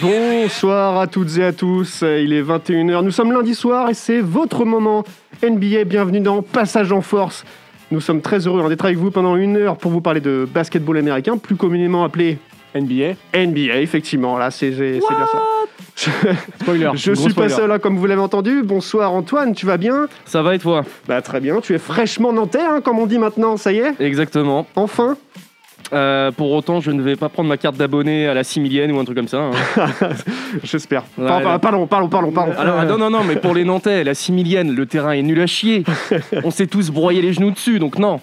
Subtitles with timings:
[0.00, 4.20] Bonsoir à toutes et à tous, il est 21h, nous sommes lundi soir et c'est
[4.20, 5.04] votre moment
[5.40, 7.44] NBA, bienvenue dans Passage en Force.
[7.92, 10.96] Nous sommes très heureux d'être avec vous pendant une heure pour vous parler de basketball
[10.98, 12.38] américain, plus communément appelé
[12.74, 13.14] NBA.
[13.34, 15.42] NBA, effectivement, là c'est bien ça.
[16.60, 16.90] Spoiler.
[16.96, 18.62] Je suis pas seul, hein, comme vous l'avez entendu.
[18.64, 20.08] Bonsoir Antoine, tu vas bien?
[20.24, 20.84] Ça va et toi?
[21.06, 24.00] Bah très bien, tu es fraîchement nantais, hein, comme on dit maintenant, ça y est?
[24.00, 24.66] Exactement.
[24.74, 25.16] Enfin?
[25.92, 28.98] Euh, pour autant, je ne vais pas prendre ma carte d'abonné à la Similienne ou
[28.98, 29.38] un truc comme ça.
[29.38, 29.50] hein.
[30.64, 31.02] J'espère.
[31.18, 31.58] Ouais, Parlons, là.
[31.58, 32.52] parlons, parlons, parlons, parlons.
[32.58, 35.46] Alors, non, non, non, mais pour les Nantais, la Similienne, le terrain est nul à
[35.46, 35.84] chier.
[36.44, 38.20] On s'est tous broyé les genoux dessus, donc non.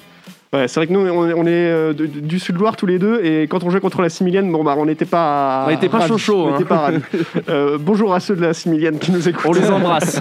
[0.54, 3.00] Ouais, c'est vrai que nous, on est, on est, euh, de- du Sud-Loire tous les
[3.00, 5.64] deux, et quand on jouait contre la Similienne, bon bah on n'était pas.
[5.66, 6.10] On était pas ravis.
[6.10, 6.56] chaud-chaud, On hein.
[6.56, 7.00] était pas ravis.
[7.48, 9.46] Euh, bonjour à ceux de la Similienne qui nous écoutent.
[9.46, 10.20] On les embrasse.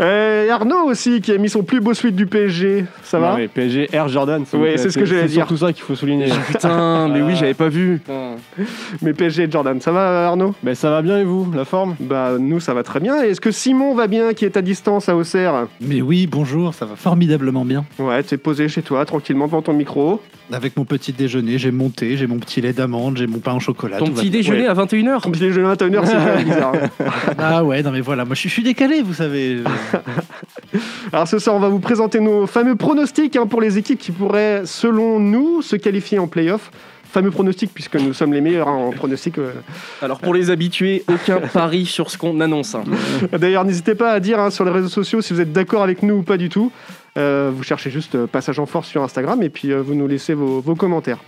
[0.00, 2.86] Euh, et Arnaud aussi qui a mis son plus beau suite du PSG.
[3.02, 4.44] Ça va Non, mais PSG Air Jordan.
[4.50, 5.30] c'est ce que j'allais dire.
[5.30, 6.26] C'est surtout ça qu'il faut souligner.
[6.48, 8.00] Putain, mais oui, j'avais pas vu.
[9.02, 10.54] Mais PSG et Jordan, ça va Arnaud?
[10.62, 11.96] Ben ça va bien et vous, la forme?
[12.00, 13.22] Bah nous ça va très bien.
[13.22, 15.66] Est-ce que Simon va bien qui est à distance à Auxerre?
[15.80, 17.84] Mais oui, bonjour, ça va formidablement bien.
[17.98, 20.20] Ouais, t'es posé chez toi tranquillement devant ton micro.
[20.52, 23.54] Avec mon petit déjeuner, j'ai mon thé, j'ai mon petit lait d'amande, j'ai mon pain
[23.54, 23.98] au chocolat.
[23.98, 26.72] Ton petit déjeuner à 21h Ton petit déjeuner à 21h, c'est bizarre.
[27.38, 29.58] Ah ouais, non mais voilà, moi je suis- je suis décalé, vous savez.
[31.12, 34.12] Alors ce soir, on va vous présenter nos fameux pronostics hein, pour les équipes qui
[34.12, 36.70] pourraient, selon nous, se qualifier en playoff.
[37.04, 39.38] Fameux pronostics puisque nous sommes les meilleurs hein, en pronostics.
[39.38, 39.50] euh.
[40.00, 42.76] Alors, pour les habitués, aucun pari sur ce qu'on annonce.
[42.76, 42.84] hein.
[43.36, 46.18] D'ailleurs, n'hésitez pas à dire sur les réseaux sociaux si vous êtes d'accord avec nous
[46.18, 46.70] ou pas du tout.
[47.18, 50.06] Euh, vous cherchez juste euh, Passage en Force sur Instagram et puis euh, vous nous
[50.06, 51.18] laissez vos, vos commentaires.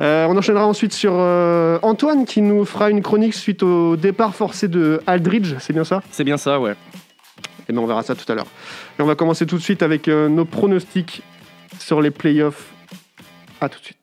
[0.00, 4.36] Euh, on enchaînera ensuite sur euh, Antoine qui nous fera une chronique suite au départ
[4.36, 6.00] forcé de Aldridge, c'est bien ça?
[6.12, 6.74] C'est bien ça, ouais.
[7.68, 8.46] Et bien on verra ça tout à l'heure.
[8.98, 11.22] Et on va commencer tout de suite avec euh, nos pronostics
[11.78, 12.72] sur les playoffs.
[13.60, 13.98] À tout de suite.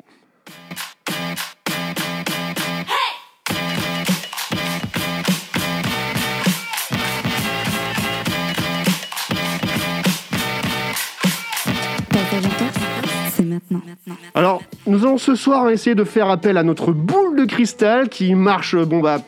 [14.34, 18.36] Alors, nous allons ce soir essayer de faire appel à notre boule de cristal qui
[18.36, 19.20] marche, bon bah,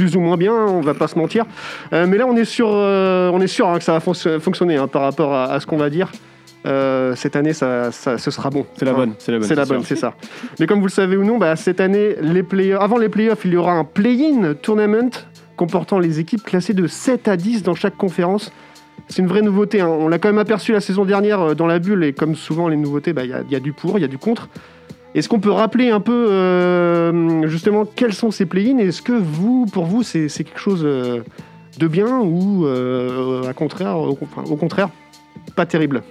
[0.00, 1.44] plus ou moins bien, on va pas se mentir.
[1.92, 4.38] Euh, mais là, on est sûr, euh, on est sûr hein, que ça va fonc-
[4.40, 6.10] fonctionner hein, par rapport à, à ce qu'on va dire.
[6.66, 8.64] Euh, cette année, ça, ça- ce sera bon.
[8.76, 9.48] C'est la bonne, c'est la bonne.
[9.48, 10.14] C'est la bonne, c'est ça.
[10.58, 13.44] Mais comme vous le savez ou non, bah, cette année, les play avant les playoffs,
[13.44, 15.10] il y aura un play-in tournament
[15.56, 18.52] comportant les équipes classées de 7 à 10 dans chaque conférence.
[19.08, 19.82] C'est une vraie nouveauté.
[19.82, 19.88] hein.
[19.88, 22.76] On l'a quand même aperçu la saison dernière dans la bulle, et comme souvent les
[22.76, 24.48] nouveautés, bah, il y, a- il y a du pour, il y a du contre.
[25.14, 29.66] Est-ce qu'on peut rappeler un peu euh, justement quels sont ces play-in Est-ce que vous,
[29.66, 31.22] pour vous, c'est quelque chose euh,
[31.78, 34.14] de bien ou euh, à au,
[34.56, 34.88] contraire,
[35.56, 36.02] pas terrible?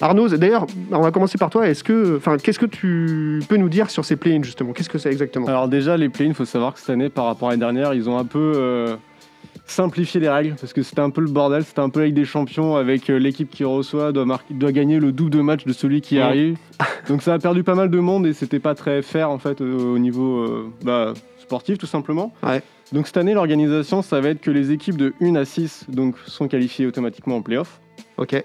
[0.00, 1.68] Arnaud, d'ailleurs, on va commencer par toi.
[1.68, 4.72] Est-ce que, enfin, qu'est-ce que tu peux nous dire sur ces play-in justement?
[4.72, 5.46] Qu'est-ce que c'est exactement?
[5.46, 7.94] Alors déjà, les play-in, il faut savoir que cette année, par rapport à l'année dernière,
[7.94, 8.96] ils ont un peu
[9.66, 11.64] simplifié les règles parce que c'était un peu le bordel.
[11.64, 14.98] C'était un peu avec des champions, avec euh, l'équipe qui reçoit doit, marquer- doit gagner
[15.00, 16.22] le double de match de celui qui Ouais.
[16.22, 16.56] arrive.
[17.08, 19.60] Donc ça a perdu pas mal de monde et c'était pas très fair en fait
[19.60, 22.32] euh, au niveau euh, bah, sportif tout simplement.
[22.42, 22.62] Ouais.
[22.92, 26.14] Donc cette année, l'organisation, ça va être que les équipes de 1 à 6 donc,
[26.26, 27.80] sont qualifiées automatiquement en play-off.
[28.16, 28.42] Ok.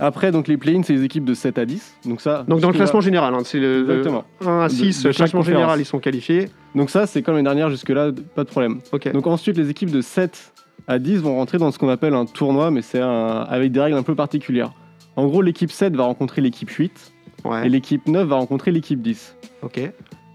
[0.00, 1.94] Après, donc les play-in, c'est les équipes de 7 à 10.
[2.06, 2.44] Donc ça.
[2.48, 4.24] Donc dans le classement général, hein, c'est le, Exactement.
[4.44, 5.60] 1 à De- 6, de chaque classement conférence.
[5.60, 6.48] général, ils sont qualifiés.
[6.74, 8.80] Donc ça, c'est comme l'année dernière, jusque-là, pas de problème.
[9.12, 10.52] Donc ensuite, les équipes de 7
[10.88, 13.96] à 10 vont rentrer dans ce qu'on appelle un tournoi, mais c'est avec des règles
[13.96, 14.72] un peu particulières.
[15.16, 17.12] En gros, l'équipe 7 va rencontrer l'équipe 8
[17.44, 17.66] Ouais.
[17.66, 19.36] et l'équipe 9 va rencontrer l'équipe 10.
[19.62, 19.80] Ok.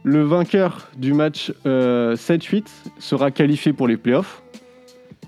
[0.04, 2.66] Le vainqueur du match euh, 7-8
[3.00, 4.42] sera qualifié pour les playoffs.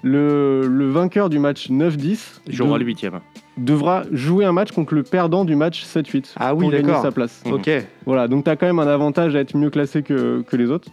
[0.04, 3.20] Le, le vainqueur du match 9-10 Jouera de- le huitième.
[3.64, 7.12] Devra jouer un match contre le perdant du match 7-8 Ah oui, pour gagner sa
[7.12, 7.42] place.
[7.50, 7.70] Ok.
[8.06, 10.70] Voilà, donc tu as quand même un avantage à être mieux classé que, que les
[10.70, 10.90] autres.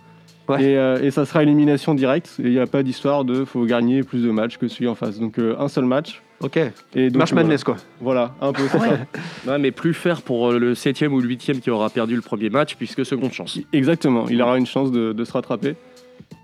[0.49, 0.63] Ouais.
[0.63, 2.37] Et, euh, et ça sera élimination directe.
[2.39, 4.95] Et il n'y a pas d'histoire de faut gagner plus de matchs que celui en
[4.95, 5.19] face.
[5.19, 6.23] Donc euh, un seul match.
[6.41, 6.57] Ok.
[6.95, 7.43] Et donc, March voilà.
[7.43, 7.77] Madness quoi.
[8.01, 8.99] Voilà, un peu c'est ça.
[9.47, 12.23] Ouais, mais plus faire pour euh, le septième ou le huitième qui aura perdu le
[12.23, 13.59] premier match, puisque seconde chance.
[13.73, 15.75] Exactement, il aura une chance de, de se rattraper.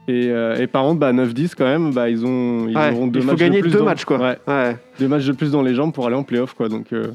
[0.07, 3.07] Et, euh, et par contre, bah, 9-10 quand même, bah, ils, ont, ils Ouais, auront
[3.07, 4.19] deux il faut matchs gagner de plus deux dans- matchs quoi.
[4.19, 4.77] Ouais, Ouais.
[5.01, 6.53] deux matchs de plus dans les jambes pour aller en playoff.
[6.55, 6.69] Quoi.
[6.69, 7.09] Donc euh,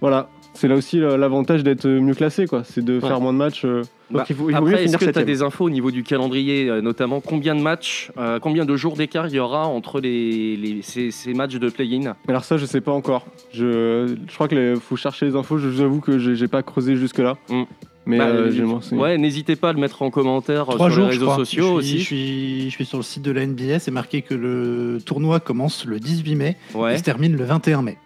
[0.00, 2.46] voilà, c'est là aussi euh, l'avantage d'être mieux classé.
[2.46, 2.62] quoi.
[2.64, 3.64] C'est de faire moins de matchs.
[3.64, 5.90] euh, Donc Bah, il vaut, il Après, est-ce que tu as des infos au niveau
[5.90, 10.00] du calendrier, notamment combien de matchs, euh, combien de jours d'écart il y aura entre
[10.00, 12.14] les, les- ces, ces matchs de play-in?
[12.28, 13.26] Alors ça, je sais pas encore.
[13.52, 15.58] Je, je crois qu'il faut chercher les infos.
[15.58, 17.36] Je vous avoue que j'ai pas creusé jusque-là.
[17.50, 17.62] Mm.
[18.08, 18.72] Mais Bah, euh.
[18.92, 21.80] Ouais, n'hésitez pas à le mettre en commentaire euh, Trois sur jours, les réseaux sociaux
[21.80, 21.98] je suis, aussi.
[21.98, 25.40] Je suis, je suis sur le site de la NBA, c'est marqué que le tournoi
[25.40, 27.98] commence le 18 mai et Ouais, se termine le 21 mai.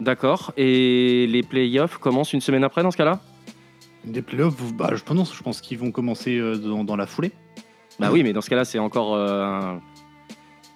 [0.00, 0.52] d'accord.
[0.56, 3.20] Et les playoffs commencent une semaine après dans ce cas-là?
[4.10, 7.32] Les playoffs, bah, je pense, je pense qu'ils vont commencer euh, dans, dans la foulée.
[8.00, 9.14] Bah oui, mais dans ce cas-là, c'est encore.
[9.14, 9.74] euh,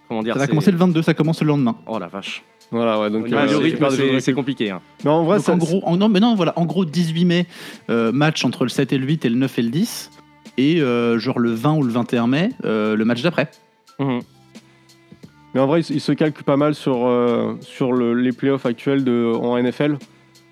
[0.09, 1.77] Comment dire Ça va commencer le 22, ça commence le lendemain.
[1.87, 2.43] Oh la vache.
[2.73, 3.11] Voilà, ouais.
[3.11, 4.71] Donc, euh, c'est compliqué.
[4.71, 4.81] hein.
[5.05, 7.25] Mais en vrai, Donc, ça, en gros, en- non, mais non, voilà, en gros 18
[7.25, 7.47] mai,
[7.91, 10.11] euh, match entre le 7 et le 8 et le 9 et le 10.
[10.59, 13.51] Et euh, genre le 20 ou le 21 mai, euh, le match d'après.
[14.01, 14.21] Mhm.
[15.55, 18.65] Mais en vrai, il, il se calque pas mal sur, euh, sur le- les playoffs
[18.67, 19.99] actuels de, en NFL,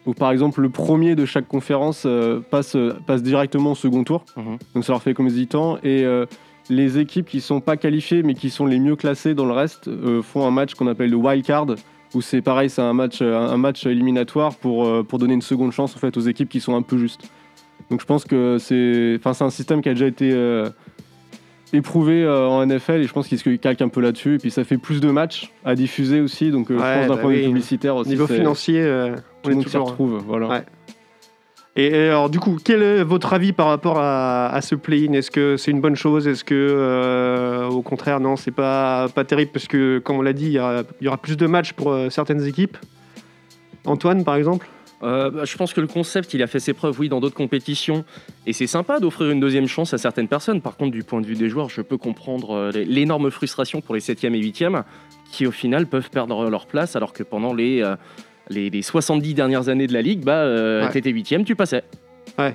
[0.06, 4.04] où par exemple le premier de chaque conférence euh, passe, euh, passe directement au second
[4.04, 4.24] tour.
[4.36, 4.58] Mhm.
[4.74, 5.78] Donc ça leur fait comme temps.
[5.82, 6.26] Et euh,
[6.68, 9.88] les équipes qui sont pas qualifiées mais qui sont les mieux classées dans le reste
[9.88, 11.66] euh, font un match qu'on appelle le wild card,
[12.14, 15.42] où c'est pareil, c'est un match, euh, un match éliminatoire pour, euh, pour donner une
[15.42, 17.30] seconde chance en fait aux équipes qui sont un peu justes.
[17.90, 20.68] Donc je pense que c'est, enfin c'est un système qui a déjà été euh,
[21.72, 24.34] éprouvé euh, en NFL et je pense qu'il se calque un peu là-dessus.
[24.34, 27.08] Et puis ça fait plus de matchs à diffuser aussi, donc euh, je Ouais, pense
[27.08, 28.10] d'un bah point de vue publicitaire aussi.
[28.10, 30.22] Niveau financier, tout on le monde s'y retrouve.
[30.26, 30.48] Voilà.
[30.48, 30.62] Ouais.
[31.76, 35.12] Et, alors, du coup, quel est votre avis par rapport à, ce play-in?
[35.12, 36.26] Est-ce que c'est une bonne chose?
[36.26, 39.52] Est-ce que, euh, au contraire, non, c'est pas, pas terrible?
[39.52, 40.52] Parce que, comme on l'a dit, il
[41.00, 42.76] y, aura- plus de matchs pour euh, certaines équipes.
[43.86, 44.68] Antoine, par exemple?
[45.02, 47.36] Euh, bah, je pense que le concept, il a fait ses preuves, oui, dans d'autres
[47.36, 48.04] compétitions.
[48.46, 50.60] Et c'est sympa d'offrir une deuxième chance à certaines personnes.
[50.60, 54.00] Par contre, du point de vue des joueurs, je peux comprendre l'énorme frustration pour les
[54.00, 54.82] 7e et 8e,
[55.30, 57.82] qui au final peuvent perdre leur place, alors que pendant les,
[58.50, 60.90] les, les 70 dernières années de la Ligue, bah, euh, Ouais.
[60.92, 61.82] t'étais 8e, tu passais.
[62.38, 62.54] Ouais,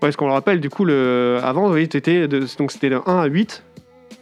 [0.00, 1.38] parce qu'on le rappelle, du coup, le...
[1.42, 2.44] avant, oui, t'étais de...
[2.58, 3.64] donc c'était le 1 à 8,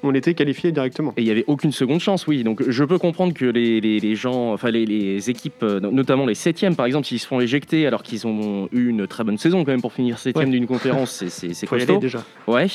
[0.02, 1.12] on était qualifié directement.
[1.16, 2.44] Et il n'y avait aucune seconde chance, oui.
[2.44, 6.26] Donc je peux comprendre que les, les- les gens, enfin les, les équipes, euh, notamment
[6.26, 9.38] les 7e par exemple, s'ils se font éjecter alors qu'ils ont eu une très bonne
[9.38, 10.46] saison quand même pour finir 7e Ouais.
[10.46, 11.66] d'une conférence, c'est- c'est
[12.00, 12.22] déjà.
[12.46, 12.66] Ouais.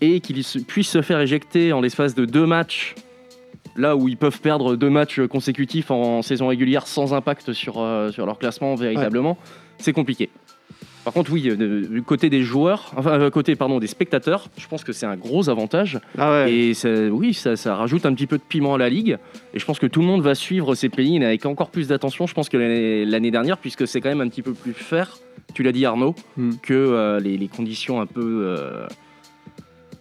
[0.00, 2.94] Et qu'ils se- puissent se faire éjecter en l'espace de deux matchs,
[3.76, 8.10] là où ils peuvent perdre deux matchs consécutifs en, saison régulière sans impact sur, euh,
[8.10, 9.36] sur leur classement véritablement,
[9.78, 10.30] c'est compliqué.
[11.04, 14.66] Par contre, oui, euh, du côté des joueurs, enfin, euh, côté pardon, des spectateurs, je
[14.66, 16.00] pense que c'est un gros avantage.
[16.18, 16.52] Ah ouais.
[16.52, 19.16] Et ça- oui, ça, ça rajoute un petit peu de piment à la ligue.
[19.54, 22.26] Et je pense que tout le monde va suivre ces play-ins avec encore plus d'attention,
[22.26, 25.18] je pense, que l'année dernière, puisque c'est quand même un petit peu plus faire,
[25.54, 26.50] tu l'as dit Arnaud, Hmm.
[26.60, 28.56] que euh, les, les conditions un peu...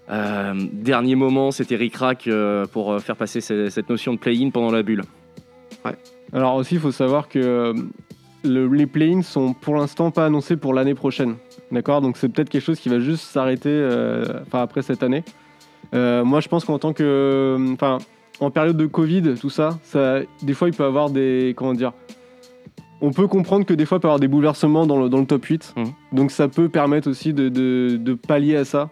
[0.09, 4.49] euh, dernier moment, c'était ric-rac euh, pour euh, faire passer ce- cette notion de play-in
[4.51, 5.03] pendant la bulle.
[6.33, 7.73] Alors aussi, il faut savoir que
[8.43, 11.35] le- les play-ins sont pour l'instant pas annoncés pour l'année prochaine.
[11.71, 12.01] D'accord?
[12.01, 15.23] Donc c'est peut-être quelque chose qui va juste s'arrêter euh, enfin, après cette année.
[15.93, 17.57] Moi, je pense qu'en tant que.
[17.73, 17.99] Enfin,
[18.41, 21.53] en période de Covid, tout ça, ça, des fois, il peut y avoir des.
[21.55, 21.93] Comment dire?
[23.01, 25.19] On peut comprendre que des fois, il peut y avoir des bouleversements dans le, dans
[25.19, 25.73] le top 8.
[25.77, 25.85] Mhm.
[26.11, 28.89] Donc ça peut permettre aussi de, de- de pallier à ça.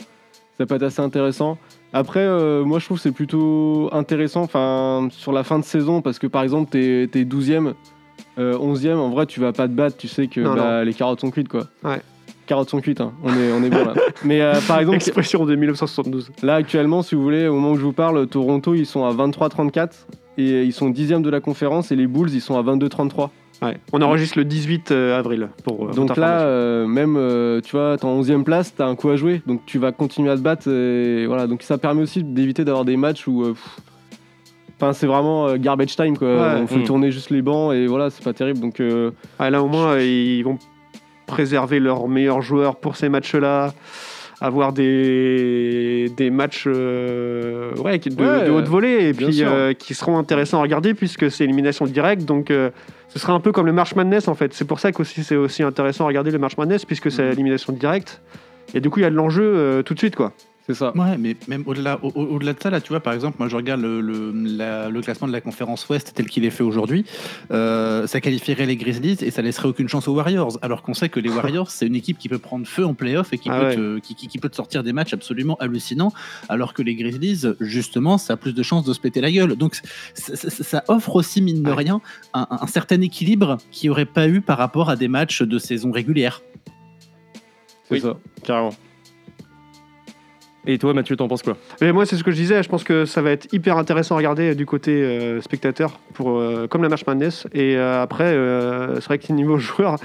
[0.57, 1.57] Ça peut être assez intéressant.
[1.93, 4.47] Après, euh, moi je trouve que c'est plutôt intéressant
[5.11, 7.73] sur la fin de saison parce que par exemple, t'es es 12e,
[8.39, 10.93] euh, 11e, en vrai, tu vas pas te battre, tu sais que Non, bah, les
[10.93, 11.67] carottes sont cuites quoi.
[11.83, 12.01] Ouais.
[12.45, 13.13] Carottes sont cuites, hein.
[13.23, 13.93] on, est, on est bon là.
[14.25, 16.31] Mais euh, par exemple, Expression de 1972.
[16.41, 19.13] là actuellement, si vous voulez, au moment où je vous parle, Toronto ils sont à
[19.13, 19.91] 23-34
[20.37, 23.29] et ils sont 10e de la conférence et les Bulls ils sont à 22-33.
[23.61, 23.77] Ouais.
[23.93, 25.49] On enregistre le 18 avril.
[25.63, 28.95] Pour, euh, Donc là, euh, même, euh, tu vois, t'es en 11e place, t'as un
[28.95, 30.69] coup à jouer, donc tu vas continuer à te battre.
[30.69, 33.43] Et voilà, donc ça permet aussi d'éviter d'avoir des matchs où.
[33.43, 33.77] euh, pff,
[34.81, 36.27] Enfin, c'est vraiment euh, garbage time, quoi.
[36.27, 36.59] Ouais.
[36.61, 36.83] On fait Mm.
[36.83, 38.59] tourner juste les bancs et voilà, c'est pas terrible.
[38.59, 40.57] Donc, euh, Ah, là, au moins, euh, ils vont
[41.25, 43.73] préserver leurs meilleurs joueurs pour ces matchs-là.
[44.45, 49.93] Avoir des, des matchs euh, ouais, de, Ouais, de haute volée et puis euh, qui
[49.93, 52.25] seront intéressants à regarder puisque c'est élimination directe.
[52.25, 52.69] Donc, euh,
[53.07, 54.53] ce sera un peu comme le March Madness en fait.
[54.53, 57.31] C'est pour ça que c'est aussi intéressant à regarder le March Madness puisque c'est Mhm.
[57.31, 58.21] élimination directe.
[58.73, 60.15] Et du coup, il y a de l'enjeu tout de suite.
[60.17, 60.33] quoi.
[60.65, 60.95] C'est ça.
[60.95, 63.49] Ouais, mais même au-delà au- au- au-delà de ça, là, tu vois, par exemple, moi
[63.49, 66.63] je regarde le, le- la- le classement de la conférence Ouest tel qu'il est fait
[66.63, 67.03] aujourd'hui.
[67.51, 70.57] Euh, ça qualifierait les Grizzlies et ça laisserait aucune chance aux Warriors.
[70.61, 73.33] Alors qu'on sait que les Warriors, c'est une équipe qui peut prendre feu en playoff
[73.33, 73.75] et qui, Ah peut ouais.
[73.75, 76.13] te, qui, qui- qui peut te sortir des matchs absolument hallucinants.
[76.47, 79.55] Alors que les Grizzlies, justement, ça a plus de chances de se péter la gueule.
[79.57, 81.75] Donc ça, ça- ça offre aussi, mine de Ouais.
[81.75, 81.99] rien,
[82.33, 85.57] un, un certain équilibre qu'il n'y aurait pas eu par rapport à des matchs de
[85.59, 86.41] saison régulière.
[87.89, 87.99] C'est Oui.
[88.01, 88.73] ça, carrément.
[90.65, 91.57] Et toi, Mathieu, t'en penses quoi?
[91.81, 92.63] Mais moi, c'est ce que je disais.
[92.63, 95.99] Je pense que ça va être hyper intéressant à regarder euh, du côté euh, spectateur,
[96.13, 97.47] pour, euh, comme la March Madness.
[97.53, 98.31] Et euh, après,
[98.95, 99.97] c'est vrai que niveau joueur,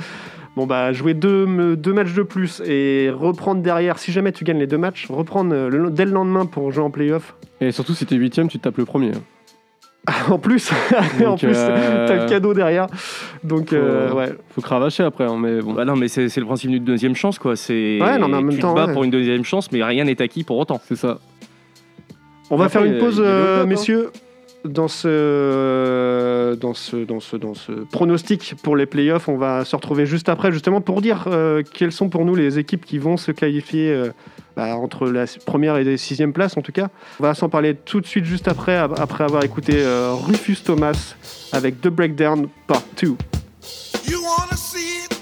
[0.57, 4.59] Bon bah jouer deux, deux matchs de plus et reprendre derrière, si jamais tu gagnes
[4.59, 7.37] les deux matchs, reprendre le- dès le lendemain pour jouer en playoff.
[7.61, 9.12] Et surtout, si t'es huitième, tu te tapes le premier.
[10.31, 10.71] en plus,
[11.27, 12.87] en plus euh, t'as le cadeau derrière.
[13.45, 14.33] Donc euh, Faut- ouais.
[14.55, 15.73] Faut cravacher après, hein, mais bon.
[15.75, 17.57] Bah non, mais c'est le principe d'une deuxième chance, quoi.
[17.57, 18.93] C'est Ouais, non, mais en même tu temps, te bats ouais.
[18.93, 20.81] pour une deuxième chance, mais rien n'est acquis pour autant.
[20.87, 21.19] C'est ça.
[22.50, 23.67] On va Après, faire une il- pause, euh, hein.
[24.65, 29.29] Dans ce, dans, ce, dans, ce, pronostic pour les playoffs.
[29.29, 32.59] On va se retrouver juste après, justement, pour dire euh, quelles sont pour nous les
[32.59, 34.11] équipes qui vont se qualifier euh,
[34.57, 36.88] bah, entre la première et la sixième place, en tout cas.
[37.21, 41.15] On va s'en parler tout de suite, juste après, après avoir écouté euh, Rufus Thomas
[41.53, 43.09] avec The Breakdown Part 2.
[44.09, 45.18] You wanna see it?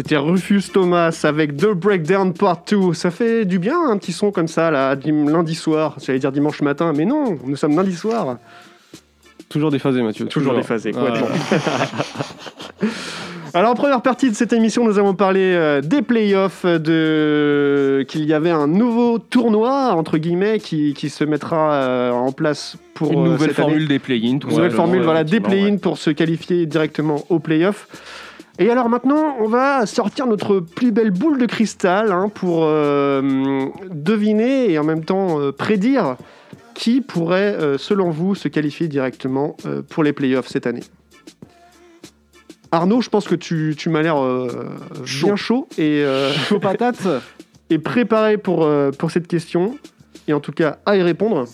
[0.00, 2.94] C'était Rufus Thomas avec The Breakdown Part 2.
[2.94, 5.96] Ça fait du bien un petit son comme ça, là, lundi soir.
[6.02, 8.38] J'allais dire dimanche matin, mais non, nous sommes lundi soir.
[9.50, 10.24] Toujours déphasé, Mathieu.
[10.24, 11.28] Toujours déphasé, Ah, complètement.
[13.52, 18.02] Alors, en première partie de cette émission, nous avons parlé euh, des playoffs, de...
[18.08, 22.78] qu'il y avait un nouveau tournoi, entre guillemets, qui, qui se mettra euh, en place
[22.94, 23.54] pour Une euh, nouvelle année.
[23.54, 27.38] formule des play-in, tout Une nouvelle formule, voilà, des play-in pour se qualifier directement aux
[27.38, 27.86] playoffs.
[28.60, 33.66] Et alors maintenant, on va sortir notre plus belle boule de cristal hein, pour euh,
[33.90, 36.16] deviner et en même temps euh, prédire
[36.74, 39.56] qui pourrait, euh, selon vous, se qualifier directement
[39.88, 40.82] pour les playoffs cette année.
[42.70, 44.22] Arnaud, je pense que tu, tu m'as l'air
[45.04, 46.04] bien chaud et,
[46.46, 47.08] Chaud patate
[47.70, 49.78] et préparé pour, pour cette question.
[50.28, 51.46] Et en tout cas, à y répondre.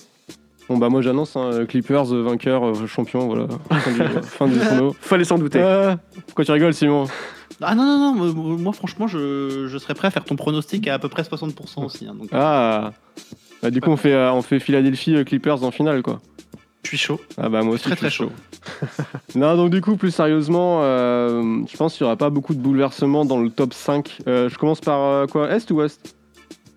[0.69, 3.47] Bon bah moi j'annonce hein, Clippers euh, vainqueur, euh, champion, voilà.
[3.71, 4.97] Fin du, fin du chrono.
[5.01, 5.61] Fallait s'en douter.
[5.63, 5.95] Euh,
[6.27, 7.07] pourquoi tu rigoles Simon?
[7.63, 10.89] Ah non, non, non, moi, moi, franchement, je, je serais prêt à faire ton pronostic
[10.89, 12.07] à à peu près 60% aussi.
[12.07, 12.93] hein, donc, Ah
[13.63, 16.21] bah, du coup on fait, euh, on fait Philadelphie euh, Clippers en finale quoi.
[16.83, 17.19] je suis chaud.
[17.39, 21.63] Ah bah moi aussi Très, je suis très non donc du coup plus sérieusement, euh,
[21.71, 24.19] je pense qu'il n'y aura pas beaucoup de bouleversements dans le top 5.
[24.27, 25.51] Euh, je commence par euh, quoi?
[25.51, 26.17] Est ou Ouest?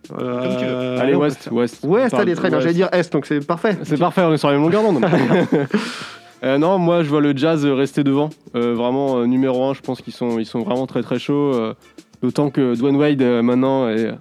[0.10, 0.72] Comme tu veux.
[0.72, 1.80] Euh, Allez Ouest, Ouest.
[1.84, 2.60] Ouest, allez, très bien.
[2.60, 3.78] J'allais dire Est, donc c'est parfait.
[3.84, 5.06] C'est parfait, on est sur la même longueur d'onde.
[6.42, 8.30] Euh, non, moi je vois le Jazz euh, rester devant.
[8.56, 11.54] Euh, vraiment euh, numéro 1, je pense qu'ils sont, ils sont vraiment très très chauds.
[11.54, 11.74] euh,
[12.22, 14.13] D'autant que Dwayne Wade euh, maintenant est,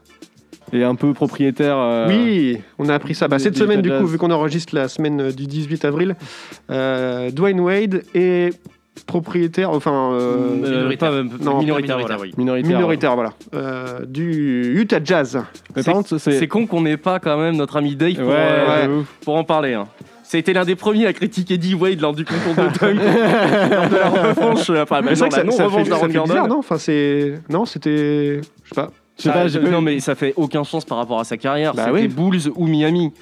[0.72, 1.76] est un peu propriétaire.
[1.78, 3.28] euh, Oui, on a appris ça.
[3.28, 6.16] Bah, cette semaine, du coup, vu qu'on enregistre la semaine euh, du 18 avril,
[6.72, 8.52] euh, Dwayne Wade est
[9.06, 11.10] propriétaire, enfin euh, Euh, minoritaire.
[11.10, 11.98] pas, Non, minoritaire, minoritaire.
[11.98, 12.32] voilà, oui.
[12.36, 12.76] minoritaire.
[12.76, 15.42] minoritaire, voilà, euh, du Utah Jazz.
[15.76, 16.18] C'est.
[16.18, 19.06] C'est con qu'on n'ait pas quand même notre ami Dave pour, Ouais, euh, ouf.
[19.24, 19.74] pour en parler.
[19.74, 19.86] Hein.
[20.22, 21.72] Ça a été l'un des premiers à critiquer D.
[21.74, 23.00] Wade lors du concours de dunk.
[23.00, 25.84] lors de la revanche, euh, enfin, Mais c'est vrai non, que la ça, ça non-revanche
[25.84, 26.32] fait, d'Aaron ça fait Gordon.
[26.34, 26.58] bizarre, non?
[26.58, 28.90] Enfin, c'est non, c'était, je sais pas.
[29.16, 31.74] Je sais Ah, pas- non, mais ça fait aucun sens par rapport à sa carrière.
[31.74, 32.08] Bah C'était oui.
[32.08, 33.12] Bulls ou Miami.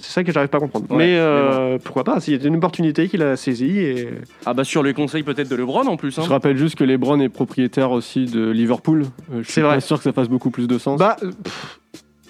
[0.00, 0.86] C'est ça que j'arrive pas à comprendre.
[0.90, 4.08] Ouais, mais, euh, pourquoi pas S'il y a une opportunité qu'il a saisie et
[4.46, 6.18] Ah bah sur les conseils peut-être de LeBron en plus.
[6.18, 6.22] hein.
[6.24, 9.02] Je rappelle juste que LeBron est propriétaire aussi de Liverpool.
[9.32, 9.74] Euh, je C'est suis vrai.
[9.76, 10.98] pas sûr que ça fasse beaucoup plus de sens.
[10.98, 11.16] bah.
[11.22, 11.80] euh, pff,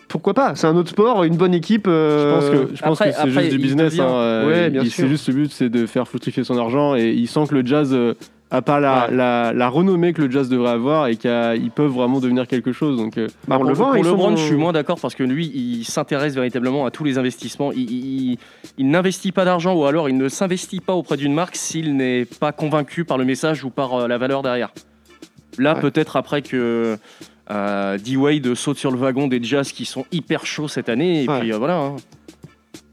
[0.09, 1.85] pourquoi pas C'est un autre sport, une bonne équipe.
[1.85, 3.99] je euh, pense que, je pense après- que c'est juste du business.
[4.01, 5.05] hein, euh, Ouais, bien il- sûr.
[5.05, 7.67] C'est juste le but, c'est de faire fructifier son argent et il sent que le
[7.67, 7.93] jazz
[8.51, 9.15] a pas la, Ouais.
[9.15, 12.97] la, la renommée que le jazz devrait avoir et qu'ils peuvent vraiment devenir quelque chose.
[12.97, 13.93] Donc, euh, bah, on le voit.
[13.93, 17.19] pour LeBron, je suis moins d'accord parce que lui, il s'intéresse véritablement à tous les
[17.19, 17.73] investissements.
[17.73, 18.39] Il, il- il-
[18.79, 22.25] il n'investit pas d'argent ou alors il ne s'investit pas auprès d'une marque s'il n'est
[22.25, 24.71] pas convaincu par le message ou par euh, la valeur derrière.
[25.59, 25.81] Là, Ouais.
[25.81, 26.97] peut-être après que
[27.51, 31.29] euh, D-Wade saute sur le wagon des Jazz qui sont hyper chauds cette année, et
[31.29, 31.41] Ouais.
[31.41, 31.79] puis euh, voilà.
[31.79, 31.97] hein.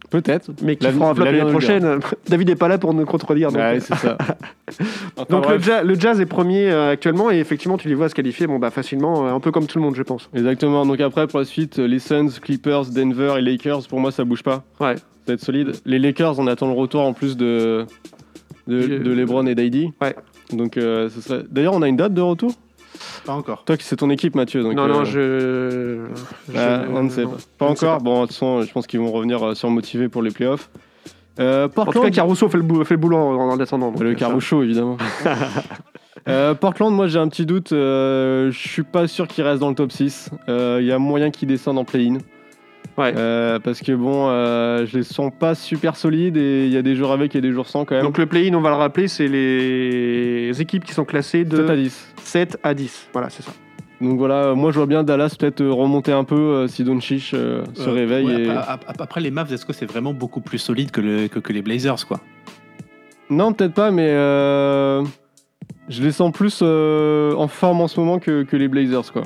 [0.09, 0.51] Peut-être.
[0.61, 1.99] Mais qui fera un flop l'année prochaine.
[2.27, 3.51] David n'est pas là pour nous contredire.
[3.51, 4.17] Donc, Ouais, c'est ça.
[5.17, 8.09] Enfin, donc le, jazz, le Jazz est premier euh, actuellement et effectivement tu les vois
[8.09, 10.27] se qualifier bon, bah, facilement, euh, un peu comme tout le monde je pense.
[10.33, 10.85] Exactement.
[10.87, 14.41] Donc après, pour la suite, les Suns, Clippers, Denver et Lakers, pour moi, ça bouge
[14.41, 14.63] pas.
[14.79, 14.95] Ouais.
[14.95, 15.73] Ça va être solide.
[15.85, 17.85] Les Lakers, on attend le retour en plus de,
[18.67, 19.91] de, LeBron et d'Heidi.
[20.01, 20.15] Ouais.
[20.51, 21.43] Donc, euh, ce serait...
[21.49, 22.51] D'ailleurs, on a une date de retour?
[23.25, 23.63] Pas encore.
[23.65, 24.63] Toi, c'est ton équipe, Mathieu.
[24.63, 25.99] Donc, non, euh, non, je.
[26.55, 27.31] ah, je- on ne sait non.
[27.31, 27.37] pas.
[27.39, 27.97] Je Pas encore.
[27.97, 28.03] pas.
[28.03, 30.69] Bon, de toute façon, je pense qu'ils vont revenir euh, surmotivés pour les playoffs.
[31.39, 33.91] Euh, En tout cas, Portland, Caruso fait le, bou- fait le boulot en, en descendant.
[33.91, 34.97] donc, le euh, chaud, évidemment.
[36.27, 37.71] Euh, Portland, moi j'ai un petit doute.
[37.71, 40.31] euh, je suis pas sûr qu'il reste dans le top 6.
[40.49, 42.17] Euh, Il y a moyen qu'il descende en play-in.
[42.97, 43.13] Ouais.
[43.17, 46.81] Euh, parce que bon, euh, je les sens pas super solides et il y a
[46.81, 48.03] des jours avec et des jours sans quand même.
[48.05, 51.69] Donc le play-in, on va le rappeler, c'est les équipes qui sont classées de 7
[51.69, 52.13] à 10.
[52.23, 53.09] 7 à 10.
[53.13, 53.51] Voilà, c'est ça.
[54.01, 57.31] Donc voilà, moi je vois bien Dallas peut-être euh, remonter un peu euh, si Doncic
[57.33, 58.25] euh, se Euh, réveille.
[58.25, 58.49] ouais, et...
[58.49, 61.39] après, ap- après, les Mavs, est-ce que c'est vraiment beaucoup plus solide que, le- que,
[61.39, 62.19] que les Blazers quoi?
[63.29, 65.01] Non, peut-être pas, mais euh,
[65.89, 69.23] je les sens plus euh, en forme en ce moment que, que les Blazers, quoi.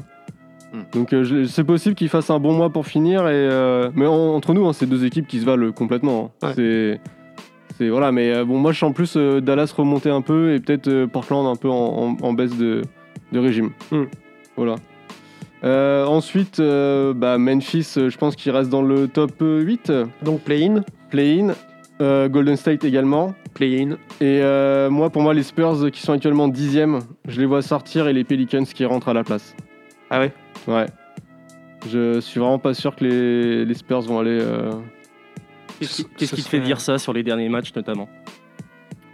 [0.73, 0.81] Hmm.
[0.93, 4.35] Donc euh, c'est possible qu'ils fassent un bon mois pour finir, et, euh, mais en-
[4.35, 6.31] entre nous, hein, c'est deux équipes qui se valent complètement.
[6.43, 6.47] hein.
[6.47, 6.53] Ouais.
[6.55, 7.01] C'est,
[7.77, 11.05] c'est voilà, mais euh, bon, moi je sens plus Dallas remonter un peu et peut-être
[11.05, 12.83] Portland un peu en, en- en baisse de,
[13.31, 13.71] de régime.
[13.91, 14.03] Hmm.
[14.57, 14.75] Voilà.
[15.63, 19.91] Ensuite, bah, Memphis, je pense qu'il reste dans le top euh, 8.
[20.23, 21.53] Donc play-in, Play-in.
[22.29, 23.33] Golden State également.
[23.55, 23.97] play-in.
[24.21, 24.41] Et
[24.89, 28.23] moi, pour moi, les Spurs qui sont actuellement dixièmes, je les vois sortir et les
[28.23, 29.53] Pelicans qui rentrent à la place.
[30.09, 30.31] Ah ouais?
[30.67, 30.85] Ouais.
[31.89, 34.37] Je suis vraiment pas sûr que les, les Spurs vont aller.
[34.41, 34.71] euh,
[35.79, 38.09] Qu'est-ce qui, qu'est-ce te fait serait- dire ça sur les derniers matchs notamment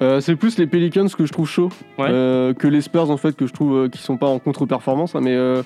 [0.01, 2.07] euh, c'est plus les Pelicans que je trouve chauds Ouais.
[2.09, 5.15] euh, que les Spurs en fait que je trouve euh, qui sont pas en contre-performance.
[5.15, 5.63] hein, mais euh,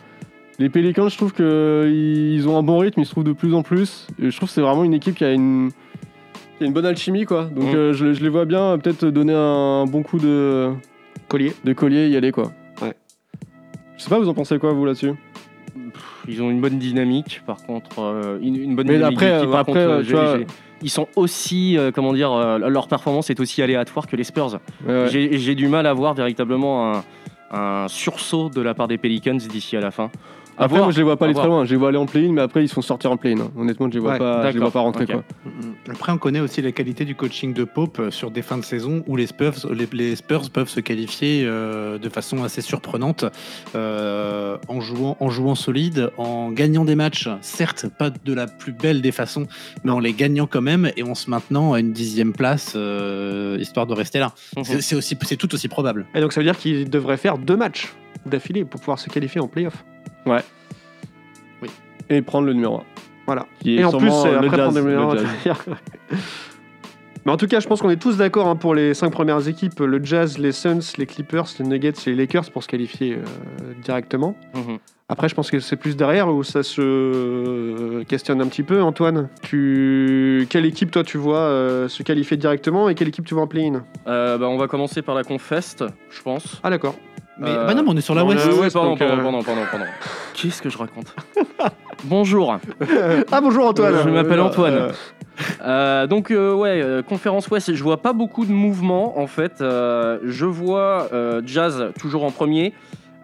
[0.60, 3.64] les Pelicans, je trouve qu'ils ont un bon rythme, ils se trouvent de plus en
[3.64, 4.06] plus.
[4.22, 5.72] Et je trouve que c'est vraiment une équipe qui a une,
[6.60, 7.46] qui a une bonne alchimie quoi.
[7.46, 7.76] Donc Mm.
[7.76, 10.74] euh, je, je les vois bien euh, peut-être donner un bon coup de,
[11.28, 11.54] Collier.
[11.64, 12.52] de collier et y aller quoi.
[12.84, 12.94] Ouais.
[13.98, 15.14] Je sais pas, vous en pensez quoi vous là-dessus?
[16.28, 19.18] Ils ont une bonne dynamique, par contre, euh, une, une bonne Mais dynamique.
[19.18, 20.38] après, d'équipe, euh, par après, contre, euh, tu vois-
[20.82, 24.60] ils sont aussi, euh, comment dire, leur performance est aussi aléatoire que les Spurs.
[24.88, 25.08] Ouais.
[25.12, 27.04] J'ai j'ai du mal à voir véritablement un,
[27.52, 30.10] un sursaut de la part des Pelicans d'ici à la fin.
[30.60, 31.46] Après, voir, moi, je les vois pas à aller voir.
[31.46, 31.66] très loin.
[31.66, 33.50] Je les vois aller en play-in, mais après, ils se font sortir en play-in.
[33.58, 35.06] Honnêtement, je les vois Ouais, pas, je les vois pas rentrer.
[35.06, 35.12] ok.
[35.12, 35.24] Quoi.
[35.92, 38.64] Après, on connaît aussi la qualité du coaching de Pope euh, sur des fins de
[38.66, 43.26] saison où les Spurs, les, les Spurs peuvent se qualifier euh, de façon assez surprenante
[43.76, 48.72] euh, en, jouant, en jouant solide, en gagnant des matchs, certes pas de la plus
[48.74, 49.48] belle des façons,
[49.84, 53.58] mais en les gagnant quand même et en se maintenant à une dixième place, euh,
[53.60, 54.34] histoire de rester là.
[54.58, 54.64] Mhm.
[54.64, 56.06] C'est c'est aussi- c'est tout aussi probable.
[56.16, 57.94] Et donc ça veut dire qu'ils devraient faire deux matchs
[58.26, 59.86] d'affilée pour pouvoir se qualifier en playoff.
[62.10, 62.84] Et prendre le numéro 1.
[63.26, 63.46] Voilà.
[63.60, 65.18] Qui est Et en plus, le après Jazz, prendre le meilleurs.
[65.18, 65.56] Jazz.
[67.26, 69.48] Mais en tout cas, je pense qu'on est tous d'accord hein, pour les cinq premières
[69.48, 73.16] équipes le Jazz, les Suns, les Clippers, les Nuggets et les Lakers pour se qualifier
[73.16, 74.36] euh, directement.
[74.56, 74.80] Mhm.
[75.12, 78.84] Après, je pense que c'est plus derrière où ça se euh, questionne un petit peu.
[78.84, 80.46] Antoine, tu...
[80.52, 83.48] quelle équipe toi tu vois euh, se qualifier directement et quelle équipe tu vois en
[83.48, 83.84] play-in?
[84.06, 86.62] Euh, bah, on va commencer par la Confest, je pense.
[86.62, 86.96] Ah d'accord.
[87.40, 88.46] Mais Euh, bah non, mais on est sur la on West.
[88.46, 89.86] est- Ouais, pardon, donc, pardon, euh, pardon, pardon, pardon.
[90.34, 91.16] Qu'est-ce que je raconte?
[92.06, 92.58] Bonjour.
[93.32, 93.96] ah bonjour Antoine.
[94.04, 94.74] Je m'appelle Antoine.
[94.74, 94.92] euh,
[95.64, 99.62] Euh, donc euh, ouais, euh, conférence Ouest, je vois pas beaucoup de mouvements en fait.
[99.62, 102.74] Euh, je vois euh, Jazz toujours en premier,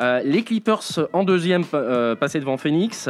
[0.02, 0.82] Euh, les Clippers
[1.14, 3.10] en deuxième pa- euh, passer devant Phoenix,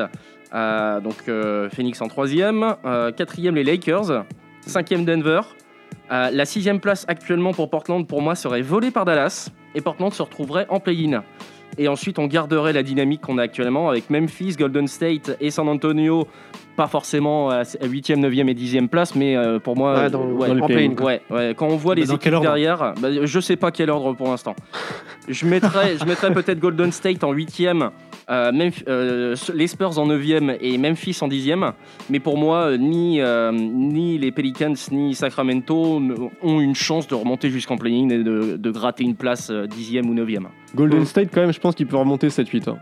[0.54, 4.24] Euh, donc euh, Phoenix en troisième, Euh, quatrième les Lakers,
[4.66, 5.42] cinquième Denver.
[6.12, 10.14] Euh, la sixième place actuellement pour Portland pour moi serait volée par Dallas et Portland
[10.14, 11.24] se retrouverait en play-in.
[11.78, 15.68] Et ensuite, on garderait la dynamique qu'on a actuellement avec Memphis, Golden State et San
[15.68, 16.28] Antonio
[16.76, 20.48] pas forcément à 8e, 9e et 10e place, mais euh, pour moi, Ouais, dans- ouais,
[20.50, 21.54] dans ouais, ouais.
[21.56, 24.56] quand on voit Mais les équipes derrière, bah, je sais pas quel ordre pour l'instant.
[25.28, 27.90] Je mettrais, je mettrais peut-être Golden State en 8e,
[28.30, 28.52] euh,
[28.88, 31.72] euh, les Spurs en 9e et Memphis en 10e,
[32.10, 36.02] mais pour moi, ni, euh, ni les Pelicans ni Sacramento
[36.44, 40.06] ont une chance de remonter jusqu'en play-in et de, de gratter une place euh, 10e
[40.08, 40.46] ou 9e.
[40.76, 41.06] Golden.
[41.06, 42.70] State, quand même, je pense qu'il peut remonter 7-8.
[42.70, 42.78] hein.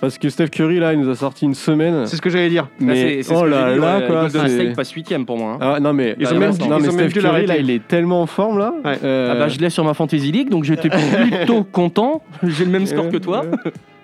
[0.00, 2.06] Parce que Steph Curry, là, il nous a sorti une semaine.
[2.06, 2.64] C'est ce que j'allais dire.
[2.64, 4.22] Là, Mais c'est- c'est ce oh que là là, quoi.
[4.28, 5.52] Golden State passe 8e pour moi.
[5.52, 5.58] hein.
[5.76, 7.46] Ah, non, mais, Ils ont même non, dû- non, ils mais ont même Steph Curry,
[7.46, 8.72] là, il est tellement en forme, là.
[8.84, 8.98] Ouais.
[9.04, 10.88] Euh, Ah bah je l'ai sur ma Fantasy League, donc j'étais
[11.46, 12.22] plutôt content.
[12.42, 13.42] J'ai le même score que toi.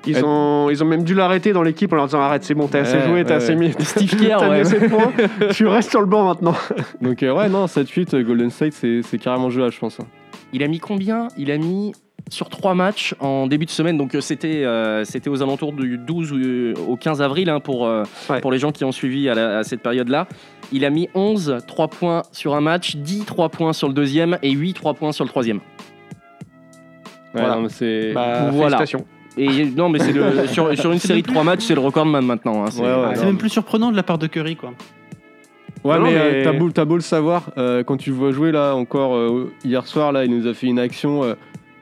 [0.09, 2.69] Ils ont, ils ont même dû l'arrêter dans l'équipe en leur disant arrête, c'est bon,
[2.69, 3.43] t'as assez joué, t'as ouais.
[3.43, 3.73] assez mis.
[3.81, 4.39] Steve Kerr,
[4.91, 5.13] points.
[5.53, 6.55] tu restes sur le banc maintenant.
[7.01, 9.99] Donc, euh, ouais, non, 7-8, euh, Golden State, c'est c'est carrément jouable, je pense.
[9.99, 10.05] hein.
[10.53, 11.27] Il a mis combien?
[11.37, 11.93] Il a mis
[12.31, 15.97] sur trois matchs en début de semaine, donc euh, c'était euh, c'était aux alentours du
[15.97, 18.41] 12 ou, euh, au 15 avril hein, pour, euh, Ouais.
[18.41, 20.27] pour les gens qui ont suivi à, la- à cette période-là.
[20.73, 24.39] Il a mis 11 3 points sur un match, 10 3 points sur le deuxième
[24.43, 25.59] et 8 3 points sur le troisième.
[27.35, 27.69] Ouais, Voilà.
[27.69, 28.13] c'est.
[28.13, 28.77] Bah, Voilà.
[28.79, 29.07] félicitations.
[29.39, 32.25] Et non, mais c'est le, sur, sur une série de 3 matchs, c'est le recordman
[32.25, 32.65] maintenant.
[32.65, 33.27] hein, c'est- Ouais, ouais, C'est non.
[33.29, 34.73] même plus surprenant de la part de Curry, quoi.
[35.85, 38.33] Ouais, Non, mais, mais- t'as beau, t'as beau le savoir, euh, quand tu le vois
[38.33, 41.23] jouer là, encore euh, hier soir, là, il nous a fait une action.
[41.23, 41.35] euh,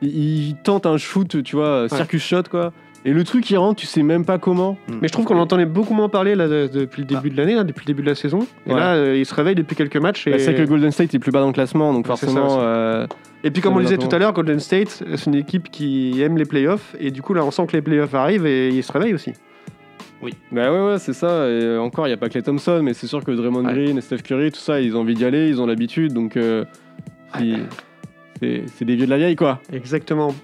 [0.05, 2.73] il, il tente un shoot, tu vois, circus shot, quoi.
[3.07, 4.79] Et le truc, il rentre, tu sais même pas comment.
[4.89, 7.55] Mais je trouve qu'on entendait beaucoup moins parler là, de- depuis le début de l'année,
[7.55, 8.47] là, depuis le début de la saison.
[8.67, 8.81] Et Ouais.
[8.81, 10.27] là, euh, il se réveille depuis quelques matchs.
[10.27, 12.27] Et, Bah, c'est que Golden State est plus bas dans le classement, donc Ouais, c'est
[12.27, 12.57] ça forcément.
[12.57, 12.65] aussi.
[12.67, 13.07] euh,
[13.43, 16.23] et puis, comme on le disait tout à l'heure, Golden State, c'est une équipe qui
[16.23, 16.97] aime les playoffs.
[16.99, 19.33] Et du coup, là, on sent que les playoffs arrivent et il se réveille aussi.
[20.51, 21.27] Bah ouais, ouais, c'est ça.
[21.47, 23.67] Et euh, encore, il n'y a pas que les Thompson, mais c'est sûr que Draymond
[23.67, 23.75] Ouais.
[23.75, 26.39] Green et Steph Curry, tout ça, ils ont envie d'y aller, ils ont l'habitude, donc.
[26.39, 26.65] euh,
[27.39, 27.67] ils-
[28.41, 29.61] c'est des vieux de la vieille, quoi.
[29.73, 30.35] Exactement.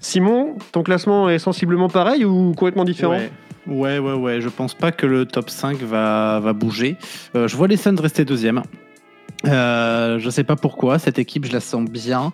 [0.00, 3.16] Simon, ton classement est sensiblement pareil ou complètement différent?
[3.16, 3.30] Ouais.
[3.66, 4.40] Ouais, ouais, ouais.
[4.40, 6.96] Je pense pas que le top 5 va, va bouger.
[7.34, 8.62] Euh, je vois les Suns rester deuxième.
[9.46, 10.98] Euh, je sais pas pourquoi.
[10.98, 12.32] Cette équipe, je la sens bien.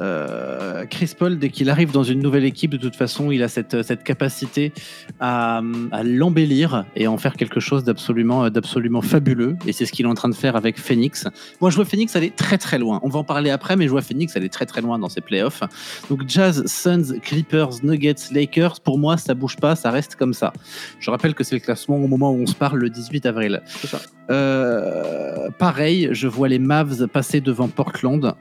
[0.00, 3.48] Euh, Chris Paul, dès qu'il arrive dans une nouvelle équipe, de toute façon, il a
[3.48, 4.72] cette, cette capacité
[5.20, 5.60] à,
[5.92, 9.56] à l'embellir et à en faire quelque chose d'absolument, d'absolument fabuleux.
[9.66, 11.26] Et c'est ce qu'il est en train de faire avec Phoenix.
[11.60, 13.00] Moi, je vois Phoenix aller très très loin.
[13.02, 15.20] On va en parler après, mais je vois Phoenix aller très très loin dans ses
[15.20, 15.62] playoffs.
[16.10, 20.52] Donc Jazz, Suns, Clippers, Nuggets, Lakers, pour moi, ça bouge pas, ça reste comme ça.
[21.00, 23.62] Je rappelle que c'est le classement au moment où on se parle le 18 avril.
[23.66, 24.00] ça.
[24.30, 28.34] Euh, pareil, je vois les Mavs passer devant Portland.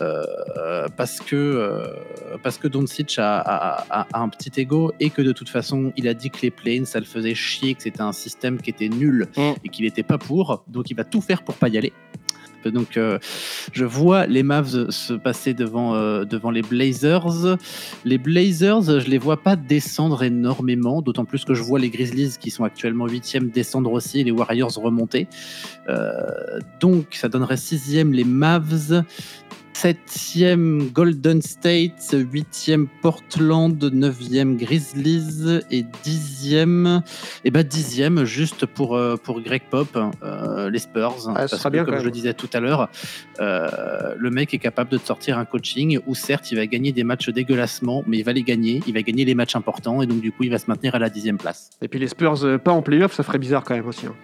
[0.00, 1.86] euh, parce que euh,
[2.42, 5.92] parce que Doncic a, a- a- a un petit ego et que de toute façon
[5.96, 8.70] il a dit que les planes ça le faisait chier que c'était un système qui
[8.70, 9.52] était nul Mm.
[9.64, 11.92] et qu'il n'était pas pour donc il va tout faire pour pas y aller
[12.66, 13.18] donc euh,
[13.72, 17.56] je vois les Mavs se passer devant, euh, les Blazers.
[18.04, 22.36] Les Blazers, je les vois pas descendre énormément, d'autant plus que je vois les Grizzlies
[22.38, 25.28] qui sont actuellement 8e descendre aussi et les Warriors remonter.
[25.88, 29.04] Euh, donc ça donnerait 6e les Mavs.
[29.74, 37.02] 7e Golden State, 8e Portland, 9e Grizzlies et 10e,
[37.44, 41.28] et bah 10e juste pour, euh, pour Greg Pop, euh, les Spurs.
[41.28, 42.88] Ah, Parce que, bien, comme je le disais tout à l'heure,
[43.40, 46.92] euh, le mec est capable de te sortir un coaching où certes il va gagner
[46.92, 50.06] des matchs dégueulassement, mais il va les gagner, il va gagner les matchs importants et
[50.06, 51.70] donc du coup il va se maintenir à la 10e place.
[51.82, 54.06] Et puis les Spurs pas en playoff, ça ferait bizarre quand même aussi.
[54.06, 54.14] hein.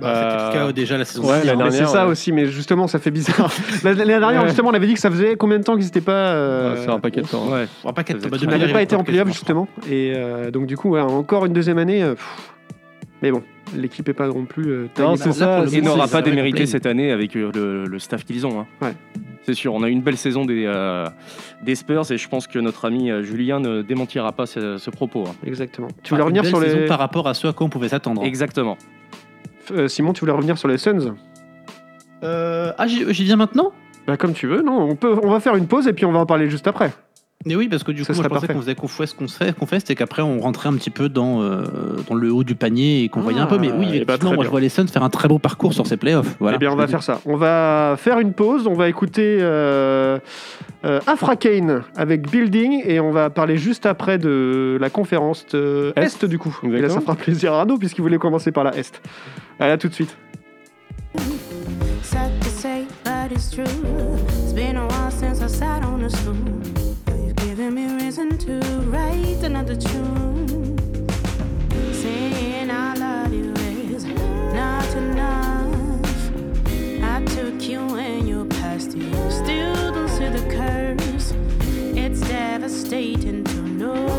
[0.00, 0.12] Bah,
[0.48, 1.66] C'était le cas déjà la saison ouais, dernière.
[1.66, 2.10] Mais c'est ça ouais.
[2.12, 3.50] aussi, mais justement, ça fait bizarre.
[3.84, 4.48] L'année dernière, Ouais.
[4.48, 6.12] justement, on avait dit que ça faisait combien de temps qu'ils n'étaient pas.
[6.32, 7.46] euh, Ouais, c'est un paquet de temps.
[7.48, 7.66] Ouais.
[7.84, 9.68] On va pas qu'être- Ça faisait bah, On n'avait pas été de en playoff justement.
[9.88, 12.02] Et euh, donc du coup, ouais, encore une deuxième année.
[12.02, 12.26] euh, pff.
[13.22, 13.42] mais bon,
[13.76, 14.68] l'équipe est pas non plus.
[14.68, 15.62] euh, Non, c'est ça.
[15.64, 18.60] moment, n'aura pas démérité cette année avec euh, le, le staff qu'ils ont.
[18.60, 18.66] hein.
[18.82, 18.94] Ouais.
[19.46, 21.06] C'est sûr, on a eu une belle saison des, euh,
[21.62, 25.24] des Spurs et je pense que notre ami Julien ne démentira pas ce, ce propos.
[25.28, 25.34] hein.
[25.46, 25.86] Exactement.
[26.02, 26.86] Tu Enfin, voulais revenir sur les.
[26.86, 28.24] par rapport à ce à quoi on pouvait s'attendre.
[28.24, 28.76] Exactement.
[29.70, 31.14] Euh, Simon, tu voulais revenir sur les Suns
[32.22, 33.72] Euh, ah, j'y j'y viens maintenant?
[34.06, 34.62] Bah comme tu veux.
[34.62, 35.18] Non, on peut.
[35.22, 36.92] On va faire une pause et puis on va en parler juste après.
[37.46, 39.14] Mais oui, parce que du Ça coup, moi, je pensais qu'on faisait qu'on faisait ce
[39.14, 41.64] qu'on fait, qu'on fait, c'est qu'après on rentrait un petit peu dans, euh,
[42.08, 43.58] dans le haut du panier et qu'on voyait un peu.
[43.58, 44.44] Mais oui, Ah, effectivement, moi bien.
[44.44, 46.36] je vois les Suns faire un très beau parcours sur ces playoffs.
[46.40, 46.56] Voilà.
[46.56, 47.20] eh bien, on va faire ça.
[47.26, 48.66] On va faire une pause.
[48.66, 50.18] On va écouter euh,
[50.86, 55.92] euh, Afra Kane avec Building et on va parler juste après de la conférence euh,
[55.96, 56.24] Est, Est.
[56.24, 56.58] du coup.
[56.64, 59.02] Et là, ça fera plaisir à Arnaud puisqu'il voulait commencer par la Est.
[59.60, 60.16] Allez, à tout de suite.
[62.02, 63.64] Sad to say, but it's true.
[64.44, 66.34] It's been a while since I sat on a stool.
[68.16, 70.78] Reason to write another tune.
[71.92, 73.52] Saying I love you
[73.92, 76.30] is not enough.
[77.02, 79.10] I took you and you passed you.
[79.30, 81.34] Still don't see the curse.
[81.96, 84.13] It's devastating to know.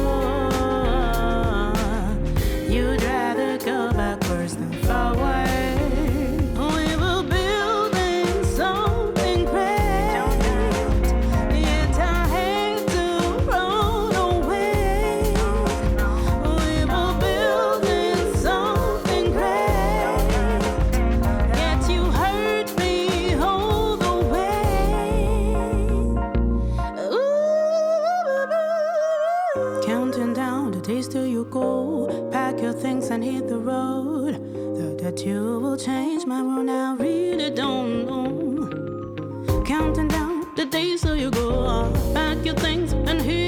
[35.77, 36.69] Change my world.
[36.69, 39.63] I really don't know.
[39.63, 41.91] Counting down the days till you go.
[42.13, 43.44] Pack your things and hit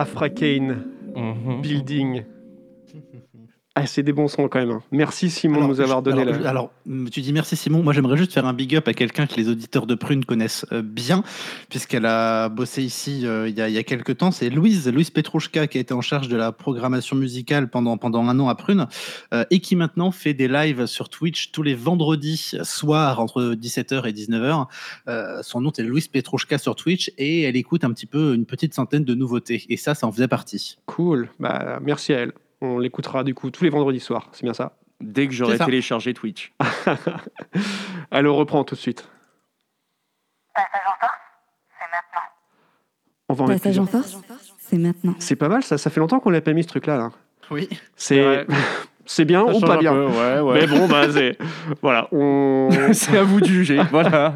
[0.00, 0.82] Afra Kane,
[1.14, 1.60] Mhm.
[1.60, 2.24] Building.
[3.76, 4.72] Ah, c'est des bons sons quand même.
[4.72, 4.82] hein.
[4.90, 6.50] Merci Simon de nous avoir donné alors, la.
[6.50, 6.70] alors,
[7.12, 7.84] tu dis merci Simon.
[7.84, 10.66] Moi, j'aimerais juste faire un big up à quelqu'un que les auditeurs de Prune connaissent
[10.72, 11.22] euh, bien,
[11.68, 14.32] puisqu'elle a bossé ici euh, il y, a, il y a quelques temps.
[14.32, 18.24] C'est Louise, Louise Petrouchka, qui a été en charge de la programmation musicale pendant, pendant
[18.26, 18.88] un an à Prune,
[19.32, 24.04] euh, et qui maintenant fait des lives sur Twitch tous les vendredis soirs entre 17h
[24.06, 24.66] et 19h.
[25.06, 28.46] Euh, son nom est Louise Petrouchka sur Twitch, et elle écoute un petit peu une
[28.46, 29.64] petite centaine de nouveautés.
[29.68, 30.78] Et ça, ça en faisait partie.
[30.86, 31.30] Cool.
[31.38, 32.32] Bah, merci à elle.
[32.60, 34.28] On l'écoutera du coup tous les vendredis soirs.
[34.32, 34.76] C'est bien ça.
[35.00, 36.52] Dès que j'aurai C'est téléchargé Twitch.
[38.10, 39.08] Allez, on reprend tout de suite.
[43.28, 44.18] On va en mettre Passage en force,
[44.58, 45.14] c'est maintenant.
[45.20, 45.78] C'est pas mal ça.
[45.78, 46.96] Ça fait longtemps qu'on l'a pas mis ce truc-là.
[46.98, 47.12] Là.
[47.50, 47.68] Oui.
[47.96, 48.44] C'est
[49.06, 49.92] c'est bien Ça ou pas un bien.
[49.92, 50.60] peu, ouais, ouais.
[50.60, 51.38] Mais bon, bah, c'est.
[51.80, 52.08] Voilà.
[52.12, 52.68] On...
[52.92, 53.80] C'est à vous de juger.
[53.90, 54.34] voilà.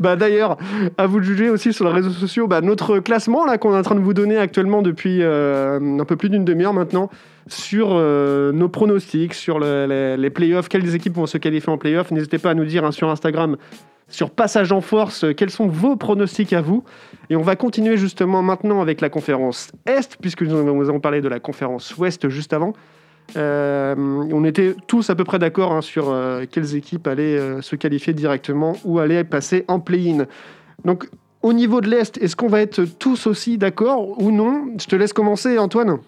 [0.00, 0.56] Bah d'ailleurs,
[0.98, 3.78] à vous de juger aussi sur les réseaux sociaux, bah, notre classement là qu'on est
[3.78, 7.10] en train de vous donner actuellement depuis euh, un peu plus d'une demi-heure maintenant
[7.48, 12.10] sur euh, nos pronostics, sur le- les, playoffs, quelles équipes vont se qualifier en playoffs.
[12.10, 13.56] N'hésitez pas à nous dire hein, sur Instagram,
[14.08, 16.84] sur Passage en Force, euh, quels sont vos pronostics à vous.
[17.30, 20.56] Et on va continuer justement maintenant avec la conférence Est, puisque nous
[20.88, 22.72] avons parlé de la conférence Ouest juste avant.
[23.36, 27.60] Euh, on était tous à peu près d'accord hein, sur euh, quelles équipes allaient euh,
[27.60, 30.26] se qualifier directement ou allaient passer en play-in.
[30.84, 31.08] Donc,
[31.42, 34.68] au niveau de l'Est, est-ce qu'on va être tous aussi d'accord ou non?
[34.80, 35.98] Je te laisse commencer, Antoine.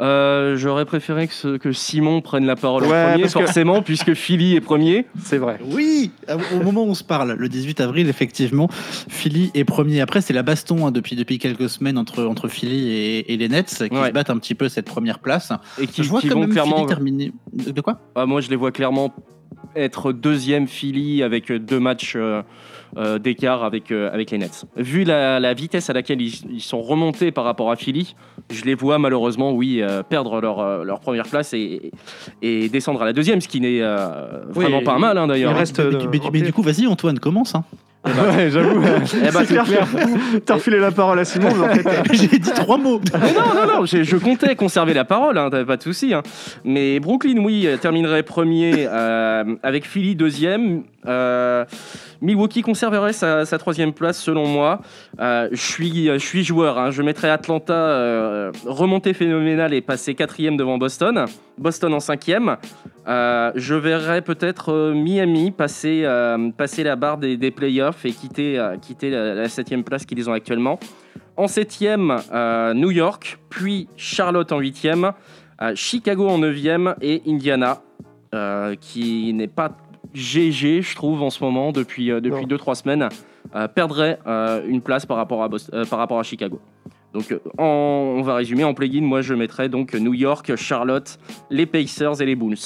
[0.00, 3.82] Euh, J'aurais préféré que, ce- que Simon prenne la parole en Ouais, premier, que- forcément,
[3.82, 5.06] puisque Philly est premier.
[5.22, 5.58] C'est vrai.
[5.64, 6.10] Oui,
[6.54, 8.68] au moment où on se parle, le 18 avril, effectivement,
[9.08, 10.00] Philly est premier.
[10.00, 13.48] Après, c'est la baston hein, depuis, depuis quelques semaines entre, entre Philly et, et les
[13.48, 14.08] Nets qui Ouais.
[14.08, 15.52] se battent un petit peu cette première place.
[15.80, 16.76] Et qui, Je vois qui quand vont même clairement.
[16.76, 17.32] Philly terminer.
[17.52, 17.98] De de quoi?
[18.14, 19.12] Ah, moi, je les vois clairement
[19.74, 22.42] être deuxième Philly avec deux matchs euh,
[22.96, 24.64] euh, d'écart avec, euh, avec les Nets.
[24.76, 28.14] Vu la, la vitesse à laquelle ils, ils sont remontés par rapport à Philly,
[28.50, 31.90] je les vois malheureusement, oui, euh, perdre leur, leur première place et,
[32.42, 35.52] et descendre à la deuxième, ce qui n'est euh, vraiment Oui, pas mal hein, d'ailleurs.
[35.52, 36.46] il reste, mais, mais- mais- en mais tête.
[36.46, 37.54] du coup, vas-y, Antoine, commence.
[37.54, 37.64] hein.
[38.06, 38.80] Ouais, j'avoue.
[39.16, 39.86] Eh ben, C'est clair.
[40.46, 43.00] T'as refilé la parole à Simon, mais en fait, J'ai dit trois mots.
[43.12, 46.14] Mais non, non, non, je, comptais conserver la parole, hein, t'avais pas de souci.
[46.14, 46.22] hein.
[46.64, 50.84] Mais Brooklyn, oui, terminerait premier euh, avec Philly deuxième.
[51.06, 51.64] Euh,
[52.20, 54.80] Milwaukee conserverait sa, troisième place selon moi.
[55.20, 56.90] Euh, je suis, je suis joueur, hein.
[56.90, 61.26] je mettrais Atlanta euh, remontée phénoménale et passer quatrième devant Boston.
[61.58, 62.56] Boston en cinquième.
[63.06, 68.58] Euh, je verrais peut-être euh, Miami passer, euh, passer la barre des, playoffs et quitter,
[68.58, 70.78] euh, la, la septième place qu'ils ont actuellement.
[71.38, 75.12] En septième, euh, New York, puis Charlotte en huitième,
[75.62, 77.80] euh, Chicago en neuvième et Indiana,
[78.34, 79.70] euh, qui n'est pas
[80.14, 82.46] GG, je trouve, en ce moment, depuis 2 depuis Non.
[82.48, 83.08] deux, trois semaines,
[83.54, 86.60] euh, perdrait euh, une place par rapport à, euh, par rapport à Chicago.
[87.14, 87.64] Donc, euh, en-
[88.18, 89.00] on va résumer en play-in.
[89.02, 91.18] Moi, je mettrais donc New York, Charlotte,
[91.50, 92.56] les Pacers et les Bulls.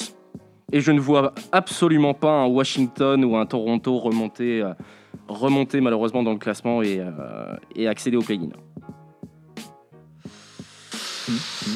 [0.71, 4.73] Et je ne vois absolument pas un Washington ou un Toronto remonter, euh,
[5.27, 7.11] remonter malheureusement dans le classement et, euh,
[7.75, 8.49] et accéder au play-in.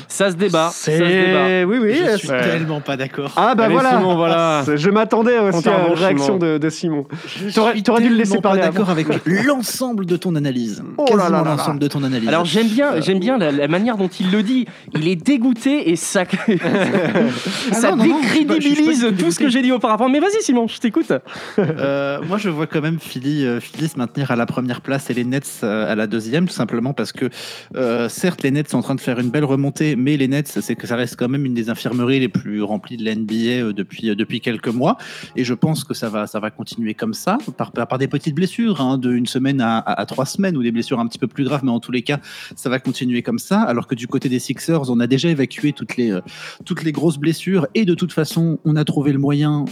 [0.07, 0.69] Ça se débat.
[0.73, 1.47] Ça se débat.
[1.47, 1.63] c'est...
[1.63, 1.95] Oui, oui.
[2.13, 2.41] Je suis Ouais.
[2.41, 3.31] tellement pas d'accord.
[3.38, 3.91] Ah bah Allez, voilà.
[3.91, 4.63] Simon, voilà.
[4.67, 6.38] Ah, Je m'attendais aussi à revanche, réaction Simon.
[6.39, 7.05] de, de Simon.
[7.38, 8.73] Je T'aurais- suis dû le laisser parler pas avant.
[8.79, 9.07] d'accord avec
[9.45, 10.83] l'ensemble de ton analyse.
[10.97, 12.27] Oh là là l'ensemble de ton analyse.
[12.27, 14.65] Alors j'aime bien, j'aime bien la, la manière dont il le dit.
[14.93, 16.23] Il est dégoûté et ça,
[17.71, 19.39] ça Ah non, non, non, je suis pas- je suis pas décrédibilise tout tout ce
[19.39, 20.10] que j'ai dit auparavant.
[20.10, 21.12] Mais vas-y Simon, je t'écoute.
[21.60, 25.10] Euh, moi, je vois quand même Philly, euh, Philly se maintenir à la première place
[25.10, 27.29] et les Nets euh, à la deuxième, tout simplement parce que,
[27.75, 30.60] euh, certes, les Nets sont en train de faire une belle remontée, mais les Nets,
[30.62, 33.34] c'est que ça reste quand même une des infirmeries les plus remplies de la NBA
[33.34, 34.97] euh, depuis, euh, depuis quelques mois.
[35.36, 38.36] Et je pense que ça va, ça va continuer comme ça, par, par, des petites
[38.36, 41.43] blessures, hein, de une semaine à, trois semaines, ou des blessures un petit peu plus
[41.43, 42.19] graves, mais en tous les cas,
[42.56, 43.62] ça va continuer comme ça.
[43.62, 46.21] Alors que du côté des Sixers, on a déjà évacué toutes les, euh,
[46.65, 49.65] toutes les grosses blessures, et de toute façon, on a trouvé le moyen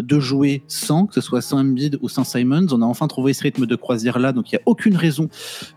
[0.00, 2.66] de jouer sans, que ce soit sans Embiid ou sans Simons.
[2.72, 5.28] On a enfin trouvé ce rythme de croisière là, donc il n'y a aucune raison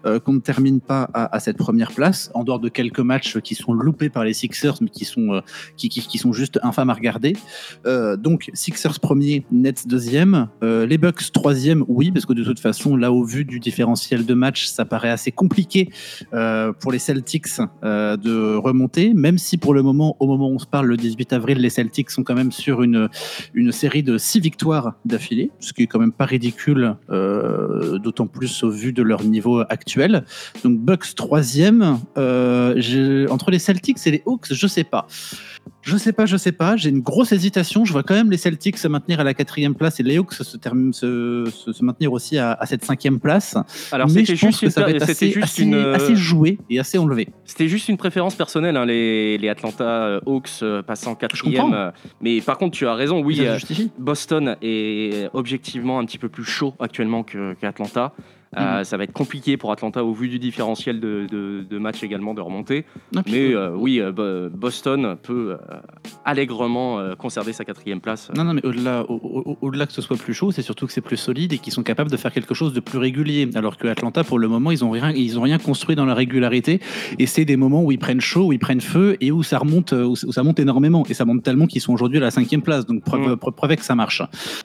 [0.04, 3.74] qu'on ne termine pas à cette première place, en dehors de quelques matchs qui sont
[3.74, 5.42] loupés par les Sixers, mais qui sont, euh,
[5.78, 7.36] qui, qui, sont juste infâmes à regarder.
[7.86, 12.60] Euh, donc Sixers premier, Nets deuxième, Euh, les Bucks troisième, oui, parce que de toute
[12.60, 15.90] façon, là au vu du différentiel de match, ça paraît assez compliqué
[16.80, 20.66] pour les Celtics de remonter, même si pour le moment, au moment où on se
[20.66, 23.10] parle, le 18 avril, les Celtics sont quand même sur une,
[23.54, 28.64] une série de six victoires d'affilée, ce qui est quand même pas ridicule, d'autant plus
[28.64, 30.24] au vu de leur niveau actuel.
[30.64, 32.74] Donc Bucks troisième, euh,
[33.30, 35.08] entre les Celtics et les Hawks, je sais pas.
[35.82, 36.76] Je sais pas, je sais pas.
[36.76, 37.86] J'ai une grosse hésitation.
[37.86, 40.34] Je vois quand même les Celtics se maintenir à la quatrième place et les Hawks
[40.34, 43.56] se, term- se, se- se maintenir aussi à, à cette cinquième place.
[43.92, 46.16] Alors Mais c'était je pense juste, que ça va être assez, juste assez- une, assez
[46.16, 47.30] joué et assez enlevé.
[47.46, 51.74] C'était juste une préférence personnelle, hein, les, les Atlanta euh, Hawks euh, passant quatrième.
[51.74, 53.40] euh, mais par contre, tu as raison, oui.
[53.98, 58.14] Boston est objectivement un petit peu plus chaud actuellement qu'Atlanta.
[58.58, 62.04] Euh, Ça va être compliqué pour Atlanta au vu du différentiel de, de, de matchs
[62.04, 62.84] également de remonter.
[63.12, 65.56] Puis- Mais euh, oui, euh, Bo- Boston peut
[66.26, 68.32] allègrement conserver sa quatrième place.
[68.36, 70.94] Non, non, mais au-delà, au- au- au-delà que ce soit plus chaud, c'est surtout que
[70.94, 73.50] c'est plus solide et qu'ils sont capables de faire quelque chose de plus régulier.
[73.56, 76.14] Alors que Atlanta, pour le moment, ils ont rien, ils ont rien construit dans la
[76.14, 76.80] régularité.
[77.18, 79.60] Et c'est des moments où ils prennent chaud, où ils prennent feu et où ça
[79.60, 81.04] remonte, où, ça monte énormément.
[81.10, 82.86] Et ça monte tellement qu'ils sont aujourd'hui à la cinquième place.
[82.86, 83.38] Donc preuve, Mm.
[83.38, 84.22] preuve que ça marche.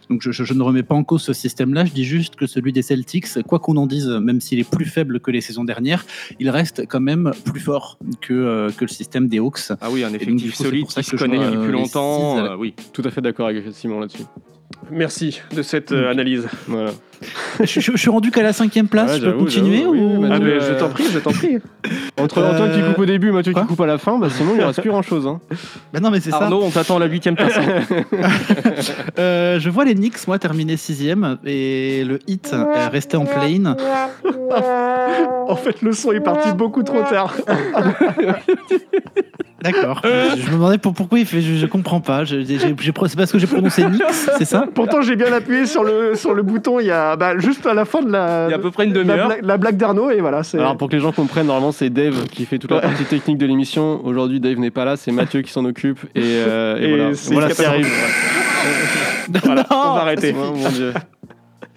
[0.09, 1.85] Donc je, je- je ne remets pas en cause ce système-là.
[1.85, 4.85] Je dis juste que celui des Celtics, quoi qu'on en dise, même s'il est plus
[4.85, 6.05] faible que les saisons dernières,
[6.41, 9.73] il reste quand même plus fort que, euh, que le système des Hawks.
[9.81, 11.39] Ah oui, un donc, effectif du coup, c'est solide pour ça qui que se connaît
[11.39, 12.37] depuis euh, longtemps.
[12.37, 12.75] six euh, oui.
[12.93, 14.25] Tout à fait d'accord avec Simon là-dessus.
[14.91, 16.47] Merci de cette euh, analyse.
[16.67, 16.93] Voilà.
[17.61, 19.12] Je, je- je suis rendu qu'à la cinquième place.
[19.12, 20.24] Ouais, je peux continuer oui, ou...
[20.31, 21.59] Ah, mais euh, je t'en prie, je t'en prie.
[22.20, 24.29] Entre Euh, Antoine qui coupe au début, Mathieu quoi qui coupe à la fin, bah
[24.31, 25.27] sinon il ne reste plus grand chose.
[25.27, 25.40] Hein.
[25.92, 26.44] Bah non, mais c'est ça.
[26.44, 27.57] Arnaud, on t'attend à la huitième place.
[27.59, 27.83] hein.
[29.18, 33.77] Euh, je vois les Knicks, moi, terminer sixième et le Heat est resté en play-in.
[35.46, 37.35] En fait, le son est parti beaucoup trop tard.
[39.62, 40.00] D'accord.
[40.04, 41.40] je me demandais pour, pourquoi il fait.
[41.40, 42.25] Je, je comprends pas.
[42.25, 42.75] Je- j'ai- j'ai-
[43.08, 44.02] c'est parce que j'ai prononcé Knicks,
[44.38, 44.67] c'est ça?
[44.75, 47.75] Pourtant, j'ai bien appuyé sur le, sur le bouton il y a bah, juste à
[47.75, 49.27] la fin de la, Il y a à peu près une la, demi-heure.
[49.29, 50.42] blague- la blague d'Arnaud et voilà.
[50.55, 53.38] Alors pour que les gens comprennent, normalement c'est Dave qui fait toute la partie technique
[53.38, 54.00] de l'émission.
[54.05, 57.15] Aujourd'hui Dave n'est pas là, c'est Mathieu qui s'en occupe et, euh, et Et voilà,
[57.15, 57.92] c'est voilà ce qui catastrophique.
[57.92, 59.40] arrive.
[59.44, 60.35] Voilà, Non, on va arrêter.
[60.38, 60.92] Oh, mon Dieu.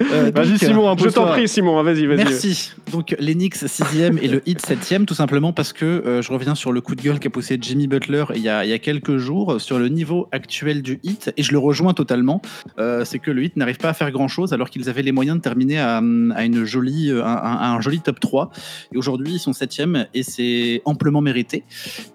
[0.01, 1.25] Euh, Vas-y donc, Simon, Je impose-toi.
[1.25, 2.17] t'en prie, Simon, vas-y, vas-y.
[2.17, 2.71] Merci.
[2.91, 6.55] Donc les Knicks 6e et le Heat 7e, tout simplement parce que euh, je reviens
[6.55, 8.79] sur le coup de gueule qu'a poussé Jimmy Butler il y, a, il y a
[8.79, 12.41] quelques jours euh, sur le niveau actuel du Heat, et je le rejoins totalement.
[12.79, 15.37] Euh, c'est que le Heat n'arrive pas à faire grand-chose alors qu'ils avaient les moyens
[15.37, 18.51] de terminer à, à une jolie, euh, un, joli top 3.
[18.93, 21.63] Et aujourd'hui, ils sont 7e et c'est amplement mérité.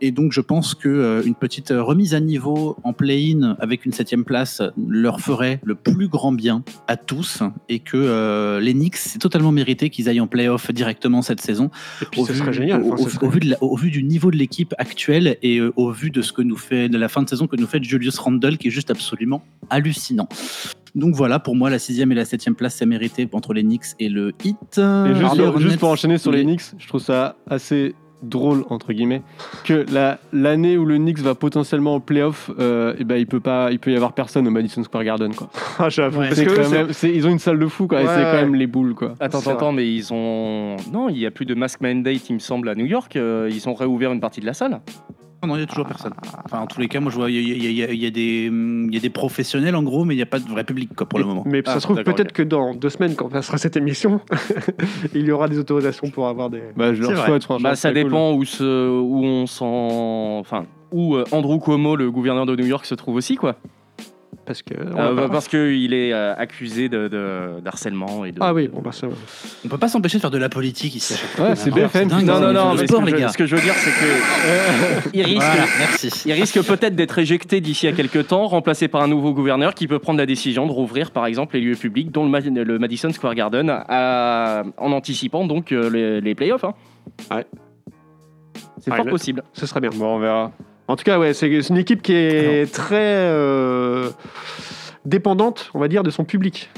[0.00, 3.92] Et donc je pense que euh, une petite remise à niveau en play-in avec une
[3.92, 8.96] 7e place leur ferait le plus grand bien à tous et que euh, les Knicks,
[8.96, 11.70] c'est totalement mérité qu'ils aillent en playoff directement cette saison.
[12.00, 12.82] Et puis, Au ce vu- serait génial.
[12.82, 14.74] Au, Enfin, au- ce serait- au vu de la- au vu du niveau de l'équipe
[14.78, 17.46] actuelle et euh, au vu de ce que nous fait, de la fin de saison
[17.46, 20.28] que nous fait Julius Randle, qui est juste absolument hallucinant.
[20.94, 23.94] Donc voilà, pour moi, la sixième et la septième place, c'est mérité entre les Knicks
[23.98, 24.78] et le Heat.
[24.78, 25.14] Et
[25.58, 26.42] juste, pour enchaîner sur les.
[26.44, 29.22] Knicks, je trouve ça assez drôle entre guillemets
[29.64, 33.40] que la- l'année où le Knicks va potentiellement en playoff, euh, et ben il peut
[33.40, 35.48] pas, il peut y avoir personne au Madison Square Garden quoi.
[35.78, 36.20] Ah, j'avoue.
[36.20, 36.28] Ouais.
[36.28, 38.54] Parce que quand même- ils ont une salle de fou quoi, Ouais, c'est quand même
[38.54, 39.14] les boules quoi.
[39.20, 40.76] Attends, attends, mais ils ont.
[40.92, 43.16] Non, il n'y a plus de mask mandate, il me semble, à New York.
[43.16, 44.80] euh, Ils ont réouvert une partie de la salle.
[45.44, 46.12] Non, il y a toujours personne.
[46.44, 48.44] Enfin, en tous les cas, moi, je vois, il y, a- y y y des,
[48.46, 50.94] il y a des professionnels en gros, mais il n'y a pas de vrai public
[50.94, 51.42] quoi, pour le moment.
[51.46, 54.20] Mais ça Ah, se trouve peut-être que dans deux semaines, quand on passera cette émission,
[55.14, 56.62] il y aura des autorisations pour avoir des.
[56.76, 57.70] Bah je leur souhaite franchement.
[57.70, 58.04] Bah, ça cool.
[58.04, 60.38] dépend où, où on s'en.
[60.38, 63.56] Enfin, où euh, Andrew Cuomo, le gouverneur de New York, se trouve aussi, quoi.
[64.44, 64.74] Parce que.
[64.74, 68.38] Euh, bah, parce qu'il est euh, accusé de, de- d'harcèlement et de.
[68.40, 69.06] Ah oui, bon bah ça.
[69.06, 69.14] va.
[69.64, 71.14] On peut pas s'empêcher de faire de la politique ici.
[71.14, 71.48] à chaque fois.
[71.50, 73.28] Ouais, c'est Ah, BFM, dingue, Non, non, non, mais sport, ce, que les je, gars.
[73.28, 75.10] ce que je veux dire, c'est que.
[75.14, 75.36] il risque.
[75.36, 76.10] Voilà, merci.
[76.26, 79.86] Il risque peut-être d'être éjecté d'ici à quelques temps, remplacé par un nouveau gouverneur qui
[79.86, 82.78] peut prendre la décision de rouvrir, par exemple, les lieux publics, dont le, Ma- le
[82.80, 86.64] Madison Square Garden, à- en anticipant donc euh, les, les playoffs.
[86.64, 86.74] hein.
[87.30, 87.46] Ouais.
[88.80, 89.42] C'est Ouais, fort le- possible.
[89.52, 89.90] Ce serait bien.
[89.94, 90.50] Bon on verra.
[90.88, 94.10] En tout cas, ouais, c'est une équipe qui est très euh,
[95.04, 96.70] dépendante, on va dire, de son public.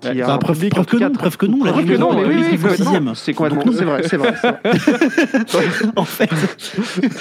[0.00, 1.62] Qui a Bah, un preuve, public, preuve que non, preuve que non.
[1.64, 4.34] la Preuve que non, mais oui, oui, oui, c'est complètement, c'est vrai, c'est vrai.
[5.96, 6.30] En fait,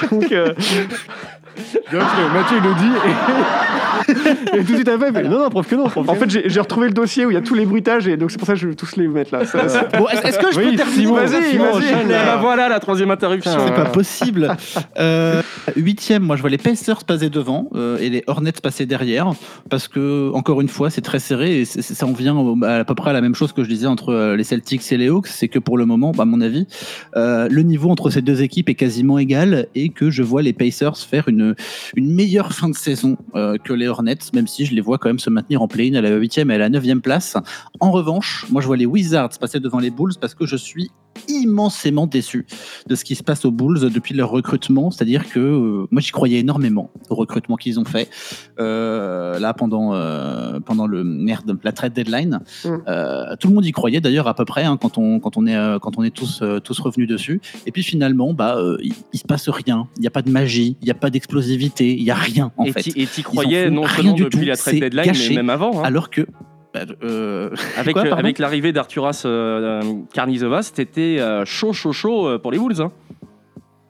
[0.11, 0.53] Donc, euh,
[1.91, 5.75] Mathieu il le dit et, et tout de suite après, mais non non preuve que
[5.75, 5.85] non.
[5.85, 8.07] en que fait, j'ai j'ai retrouvé le dossier où il y a tous les bruitages
[8.07, 9.45] et donc c'est pour ça que je vais tous les mettre là.
[9.45, 12.01] Ça- ça- bon, est-ce est-ce que je Oui, peux terminer Simon, vas-y, vas-y.
[12.03, 13.51] Et bah voilà la troisième interruption.
[13.65, 14.55] C'est pas possible.
[14.99, 15.41] Euh,
[15.75, 19.31] Huitième, moi je vois les Pacers passer devant euh, et les Hornets passer derrière
[19.69, 22.57] parce que encore une fois c'est très serré et c'est- c'est- ça en vient au-
[22.65, 24.97] à, peu près à la même chose que je disais entre euh, les Celtics et
[24.97, 26.67] les Hawks, c'est que pour le moment, bah, à mon avis,
[27.15, 30.53] euh, le niveau entre ces deux équipes est quasiment égal et que je vois les
[30.53, 31.38] Pacers faire une,
[31.95, 35.09] une meilleure fin de saison euh, que les Hornets, même si je les vois quand
[35.09, 37.37] même se maintenir en play-in à la huitième et à la neuvième place.
[37.79, 40.91] En revanche, moi je vois les Wizards passer devant les Bulls parce que je suis
[41.27, 42.45] immensément déçu
[42.87, 44.89] de ce qui se passe aux Bulls depuis leur recrutement.
[44.91, 48.09] C'est-à-dire que euh, moi, j'y croyais énormément au recrutement qu'ils ont fait
[48.59, 52.39] euh, là pendant euh, pendant le merde la trade deadline.
[52.65, 52.69] Mm.
[52.87, 55.45] Euh, tout le monde y croyait d'ailleurs à peu près hein, quand on quand on
[55.45, 57.41] est euh, quand on est tous euh, tous revenus dessus.
[57.65, 59.87] Et puis finalement, bah euh, il, il se passe rien.
[59.97, 62.51] Il n'y a pas de magie, il n'y a pas d'explosivité, il n'y a rien
[62.57, 62.87] en et fait.
[62.95, 65.29] et t'y croyais non seulement depuis tout, la trade deadline, gâché.
[65.29, 65.79] mais même avant.
[65.79, 65.83] hein.
[65.83, 66.25] Alors que
[66.73, 72.51] bah, euh, avec quoi, euh, avec l'arrivée d'Arturas euh, euh, c'était chaud, chaud, chaud pour
[72.51, 72.81] les Wolves.
[72.81, 72.91] hein.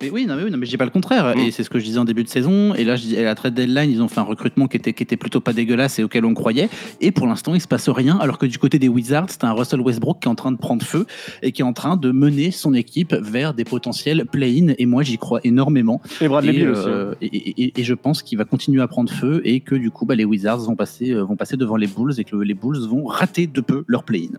[0.02, 1.36] Mais oui, non, mais oui, non, mais je dis pas le contraire.
[1.36, 1.40] Mm.
[1.40, 2.74] Et c'est ce que je disais en début de saison.
[2.74, 4.94] Et là, je dis, à la trade deadline, ils ont fait un recrutement qui était,
[4.94, 6.70] qui était plutôt pas dégueulasse et auquel on croyait.
[7.02, 8.18] Et pour l'instant, il se passe rien.
[8.18, 10.58] Alors que du côté des Wizards, c'est un Russell Westbrook qui est en train de
[10.58, 11.06] prendre feu
[11.42, 14.74] et qui est en train de mener son équipe vers des potentiels play-in.
[14.78, 16.02] Et moi, j'y crois énormément.
[16.22, 16.84] Et Bradley et, aussi.
[16.88, 20.06] euh, et, et- je pense qu'il va continuer à prendre feu et que du coup,
[20.06, 22.88] bah, les Wizards vont passer, euh, vont passer devant les Bulls et que les Bulls
[22.88, 24.38] vont rater de peu leur play-in.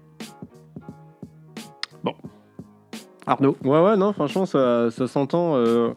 [3.31, 3.57] Arnaud?
[3.65, 5.55] Ouais, ouais, non, franchement, ça, ça s'entend.
[5.57, 5.91] euh,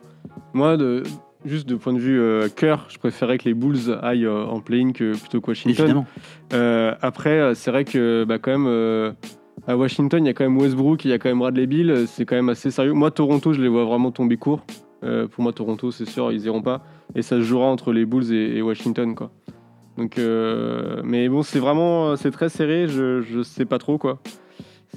[0.54, 1.04] moi, de,
[1.46, 4.60] juste de point de vue euh, cœur, je préférais que les Bulls aillent euh, en
[4.60, 5.86] play-in que, plutôt que Washington.
[5.86, 6.06] Évidemment.
[6.54, 9.12] Euh, après, c'est vrai que bah, quand même, euh,
[9.68, 12.06] à Washington, il y a quand même Westbrook, il y a quand même Bradley Bill,
[12.08, 12.94] c'est quand même assez sérieux.
[12.94, 14.62] Moi, Toronto, je les vois vraiment tomber court.
[15.04, 16.82] Euh, pour moi, Toronto, c'est sûr, ils iront pas.
[17.16, 19.32] Et ça se jouera entre les Bulls et, et Washington, quoi.
[19.98, 22.88] Donc, euh, mais bon, c'est vraiment, c'est très serré.
[22.88, 24.20] Je, je sais pas trop quoi.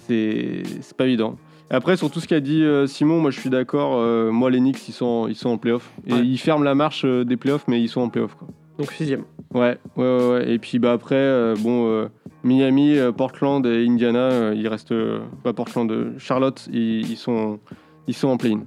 [0.02, 1.36] C'est, c'est pas évident.
[1.70, 3.96] Après, sur tout ce qu'a dit euh, Simon, moi je suis d'accord.
[3.96, 5.90] euh, moi, les Knicks, ils sont, ils sont en playoff.
[6.06, 6.20] Et Ouais.
[6.24, 8.34] ils ferment la marche euh, des playoffs, mais ils sont en playoff.
[8.36, 8.48] Quoi.
[8.78, 9.24] Donc sixième.
[9.52, 10.50] Ouais, ouais, ouais, ouais.
[10.52, 12.08] Et puis bah, après, euh, bon, euh,
[12.44, 14.92] Miami, euh, Portland et Indiana, euh, ils restent.
[14.92, 17.58] euh, pas Portland, euh, Charlotte, ils, ils sont,
[18.06, 18.60] ils sont en play-in.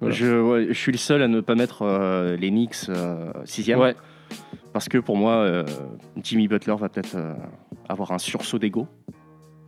[0.00, 0.14] Voilà.
[0.14, 3.78] Je, ouais, je suis le seul à ne pas mettre euh, les Knicks euh, sixième.
[3.78, 3.94] Ouais.
[4.74, 5.64] Parce que pour moi, euh,
[6.22, 7.32] Jimmy Butler va peut-être euh,
[7.88, 8.86] avoir un sursaut d'ego.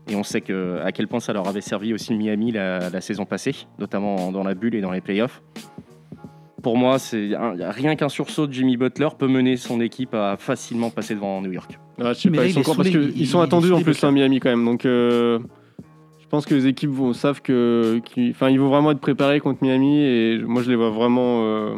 [0.08, 3.00] Et on sait que, à quel point ça leur avait servi aussi Miami la, la
[3.00, 5.42] saison passée, notamment dans la bulle et dans les playoffs.
[6.62, 7.30] Pour moi, c'est
[7.60, 11.52] rien qu'un sursaut de Jimmy Butler peut mener son équipe à facilement passer devant New
[11.52, 11.78] York.
[12.00, 13.80] Ah, je sais Mais pas, là, ils il sont parce qu'ils il- il attendus en
[13.82, 14.14] plus à Bucks.
[14.14, 14.64] Miami quand même.
[14.64, 15.38] Donc euh,
[16.20, 19.40] je pense que les équipes vont, savent que, qu'ils- enfin, ils vont vraiment être préparés
[19.40, 21.74] contre Miami et moi je les vois vraiment, euh,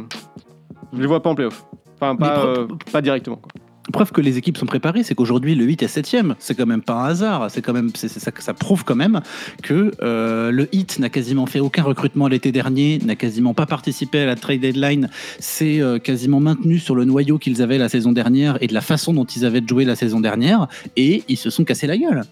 [0.93, 1.64] je les vois pas en playoff.
[1.97, 3.37] Enfin pas, euh, pas directement.
[3.37, 3.51] Quoi.
[3.93, 6.34] Preuve que les équipes sont préparées, c'est qu'aujourd'hui le 8 est 7ème.
[6.39, 7.51] C'est quand même pas un hasard.
[7.51, 9.20] C'est quand même, c'est, c'est ça, ça prouve quand même
[9.62, 14.20] que euh, le Heat n'a quasiment fait aucun recrutement l'été dernier, n'a quasiment pas participé
[14.20, 15.09] à la trade deadline,
[15.39, 18.80] s'est euh, quasiment maintenu sur le noyau qu'ils avaient la saison dernière et de la
[18.80, 20.66] façon dont ils avaient joué la saison dernière,
[20.97, 22.22] et ils se sont cassés la gueule.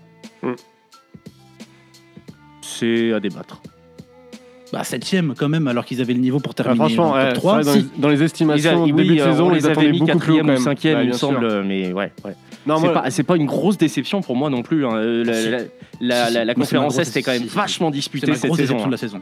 [2.63, 3.61] C'est à débattre.
[4.75, 7.33] Bah 7ème quand même, alors qu'ils avaient le niveau pour terminer franchement, en top ouais,
[7.35, 7.63] 3.
[7.63, 7.79] c'est vrai, dans, si.
[7.97, 9.91] les, dans les estimations, Ils a- début oui, de euh, saison, on ils les attendaient
[9.93, 10.57] mis beaucoup plus haut ou même.
[10.59, 12.13] cinquième, Ouais, il me semble, mais ouais.
[12.25, 12.35] ouais.
[12.67, 14.85] Non, c'est moi- pas, c'est pas une grosse déception pour moi non plus.
[14.85, 14.95] hein.
[14.97, 15.23] Euh,
[16.01, 18.79] La, la- la- la- conférence Est est quand même vachement C'est disputée ma cette saison.
[18.83, 18.87] hein.
[18.87, 19.21] de la saison.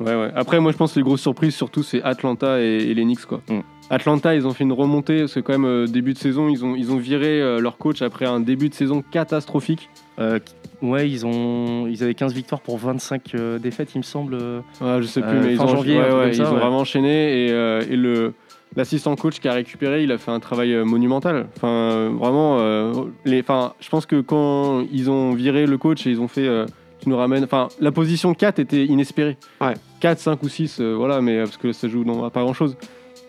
[0.00, 0.30] Ouais, ouais.
[0.34, 3.26] Après, moi, je pense que les grosses surprises, surtout, c'est Atlanta et, et les Knicks.
[3.26, 3.42] Quoi.
[3.50, 3.60] Mm.
[3.90, 5.26] Atlanta, ils ont fait une remontée.
[5.28, 6.48] C'est quand même euh, début de saison.
[6.48, 9.90] Ils ont, ils ont viré euh, leur coach après un début de saison catastrophique.
[10.18, 10.38] Euh,
[10.82, 14.34] ouais, ils, ont, ils avaient 15 victoires pour 25 euh, défaites, il me semble.
[14.34, 16.60] Ouais, je sais plus, Euh, mais ils ont, janvier, ouais, ouais, ils ça, ont ouais.
[16.60, 17.46] vraiment enchaîné.
[17.46, 18.32] Et, euh, et le,
[18.76, 21.46] l'assistant coach qui a récupéré, il a fait un travail euh, monumental.
[21.56, 22.92] Enfin, euh, vraiment, euh,
[23.24, 26.46] les, enfin, je pense que quand ils ont viré le coach et ils ont fait.
[26.46, 26.66] euh,
[27.02, 27.44] tu nous ramènes.
[27.44, 29.38] Enfin, la position 4 était inespérée.
[29.62, 29.72] Ouais.
[30.00, 32.52] 4, 5 ou 6, euh, voilà, mais euh, parce que ça joue dans pas grand
[32.52, 32.76] chose.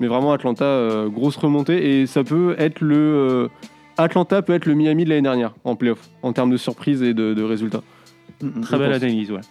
[0.01, 2.01] Mais vraiment, Atlanta, euh, grosse remontée.
[2.01, 3.49] Et ça peut être le.
[3.97, 7.13] Atlanta peut être le Miami de l'année dernière en playoff, en termes de surprise et
[7.13, 7.81] de, de résultats.
[8.39, 9.03] Très je belle pense.
[9.03, 9.41] analyse, ouais.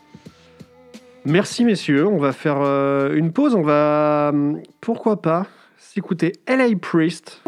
[1.25, 6.77] Merci messieurs, on va faire euh, une pause, on va hum, pourquoi pas s'écouter LA
[6.81, 7.43] Priest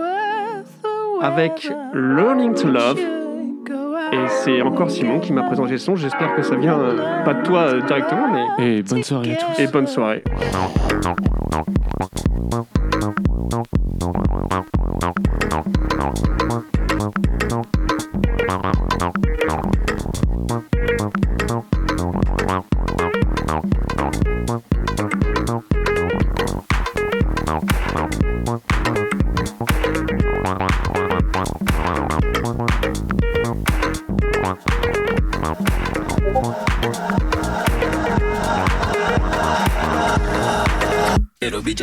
[1.22, 2.98] avec Learning to Love.
[4.12, 7.32] Et c'est encore Simon qui m'a présenté le son, j'espère que ça vient euh, pas
[7.32, 8.28] de toi euh, directement,
[8.58, 9.60] mais Et bonne soirée à tous.
[9.62, 10.22] et bonne soirée.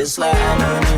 [0.10, 0.89] slammin'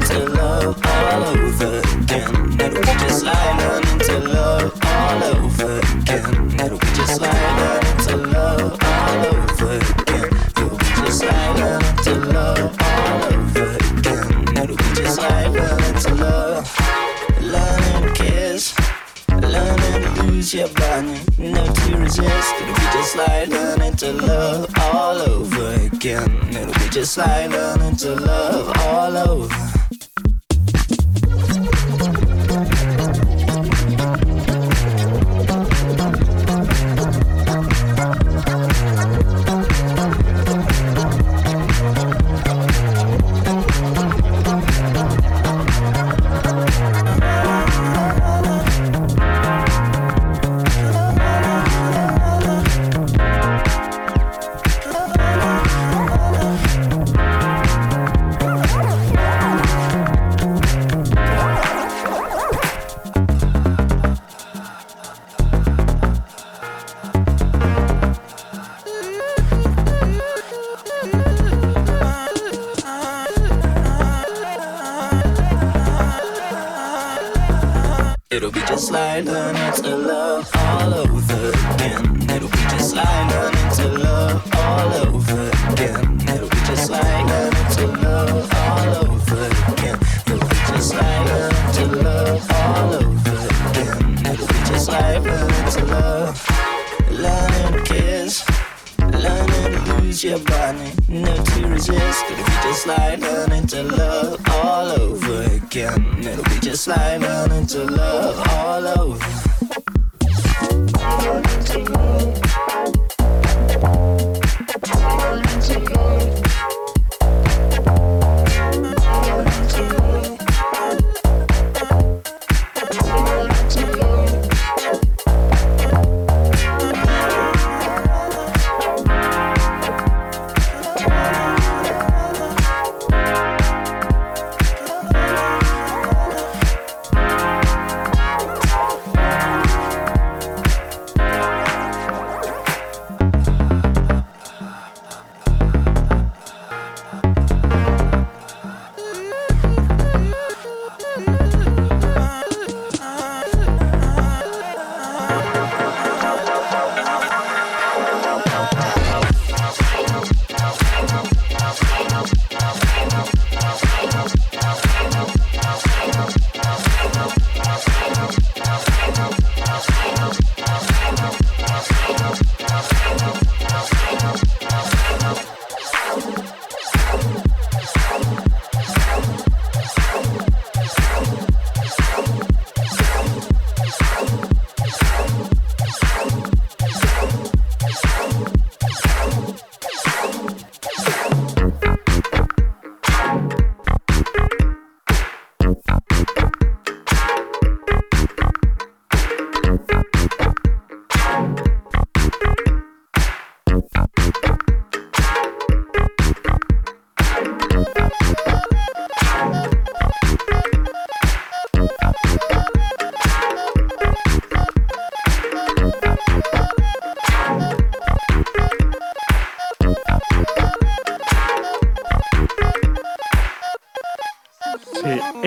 [27.11, 29.70] slide, learning to love all over.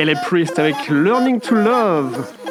[0.05, 0.21] C'est L.A.
[0.21, 2.44] Priest avec Learning to Love.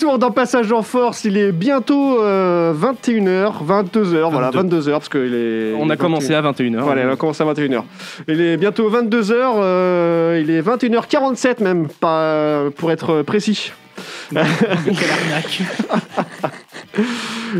[0.00, 5.34] Retour dans Passage en Force, il est bientôt euh, 21h, 22h, voilà, 22h, parce qu'il
[5.34, 5.74] est...
[5.78, 6.80] On a commencé à 21h.
[6.80, 7.82] Voilà, on a commencé à 21h.
[8.26, 13.72] Il est bientôt 22h, euh, il est 21h47 même, pas, pour être précis.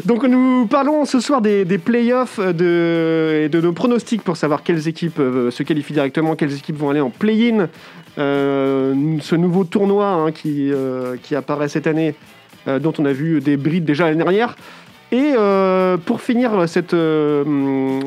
[0.04, 4.62] Donc nous parlons ce soir des, des playoffs de, et de nos pronostics pour savoir
[4.62, 7.68] quelles équipes euh, se qualifient directement, quelles équipes vont aller en play-in.
[8.18, 12.14] Euh, ce nouveau tournoi hein, qui, euh, qui apparaît cette année,
[12.68, 14.56] euh, dont on a vu des brides déjà l'année dernière.
[15.12, 18.00] Et euh, pour finir cette, euh, hum,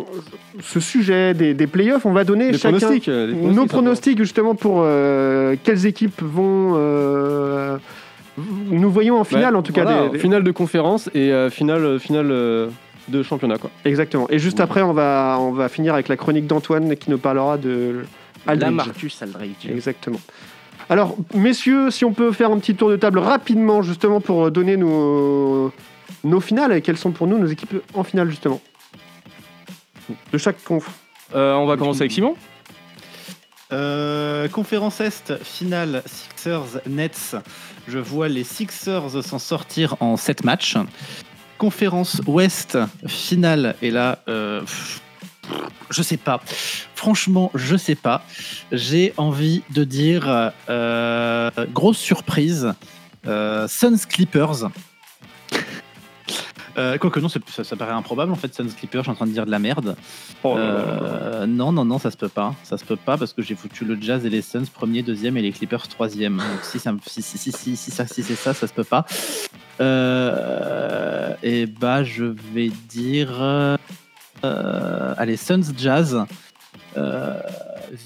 [0.62, 4.18] ce sujet des, des playoffs, on va donner Les chacun pronostics, les pronostics, nos pronostics
[4.18, 6.78] justement pour euh, quelles équipes vont...
[8.72, 10.04] nous voyons en finale Ouais, en tout cas.
[10.06, 12.28] des- des- Finale de conférence et finale, finale
[13.10, 13.58] de championnat.
[13.58, 13.70] Quoi.
[13.86, 14.28] Exactement.
[14.30, 17.58] Et juste après, on va, on va finir avec la chronique d'Antoine qui nous parlera
[17.58, 18.06] de
[18.46, 18.72] La.
[18.72, 19.68] Marcus Aldridge.
[19.70, 20.20] Exactement.
[20.90, 24.76] Alors, messieurs, si on peut faire un petit tour de table rapidement, justement, pour donner
[24.76, 25.72] nos,
[26.24, 28.62] nos finales, et quelles sont pour nous nos équipes en finale, justement
[30.32, 30.90] De chaque conf.
[31.36, 32.36] Euh, on va commencer avec Simon.
[33.72, 37.36] Euh, conférence Est, finale Sixers Nets.
[37.88, 40.78] Je vois les Sixers s'en sortir en 7 matchs.
[41.58, 42.78] Conférence Ouest,
[43.08, 43.76] finale.
[43.82, 45.02] Et là, euh, pff,
[45.90, 46.42] je sais pas.
[46.96, 48.24] Franchement, je sais pas.
[48.72, 52.74] J'ai envie de dire euh, grosse surprise.
[53.28, 54.70] euh, Suns Clippers.
[56.76, 59.28] Euh, Quoique non, ça, ça paraît improbable en fait, Suns Clippers, je suis en train
[59.28, 59.96] de dire de la merde.
[60.44, 60.56] Oh.
[60.58, 62.56] Euh, non, non, non, ça se peut pas.
[62.64, 65.38] Ça se peut pas parce que j'ai foutu le Jazz et les Suns premier, deuxième
[65.38, 66.38] et les Clippers troisième.
[66.38, 68.84] Donc si, ça, si, si, si, si, si, ça- si c'est ça, ça se peut
[68.84, 69.06] pas.
[71.44, 72.24] Et bah, je
[72.54, 73.78] vais dire.
[74.44, 76.26] Euh, allez, Suns Jazz.
[76.98, 77.40] Euh,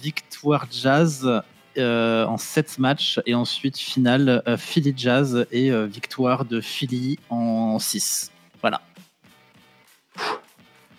[0.01, 1.29] victoire Jazz
[1.77, 8.31] euh, en 7 matchs et ensuite finale Philly Jazz et victoire de Philly en 6.
[8.61, 8.81] Voilà.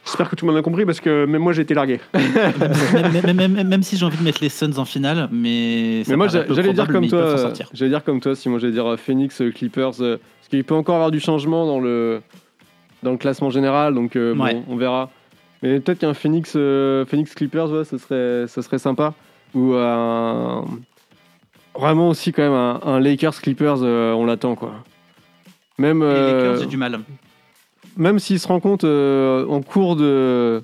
[0.04, 2.00] J'espère que tout le monde a compris parce que même moi j'ai été largué.
[2.14, 6.12] même, même- même- même si j'ai envie de mettre les Suns en finale, mais, ça
[6.12, 7.52] Mais moi, j'allais dire comme toi.
[7.74, 8.58] J'allais dire comme toi, Simon.
[8.58, 12.22] J'allais dire Phoenix, Clippers, parce qu'il peut encore avoir du changement dans le
[13.02, 15.10] dans le classement général, donc euh, bon, on verra.
[15.62, 19.14] Mais peut-être qu'un Phoenix, euh, Phoenix Clippers, ouais, ce serait, ce serait sympa.
[19.54, 20.64] Ou un
[21.78, 24.74] vraiment aussi quand même un, un Lakers Clippers, euh, on l'attend quoi.
[25.78, 26.98] Même Les euh, Lakers, j'ai du mal.
[27.96, 30.62] même s'ils se rencontrent euh, en cours de.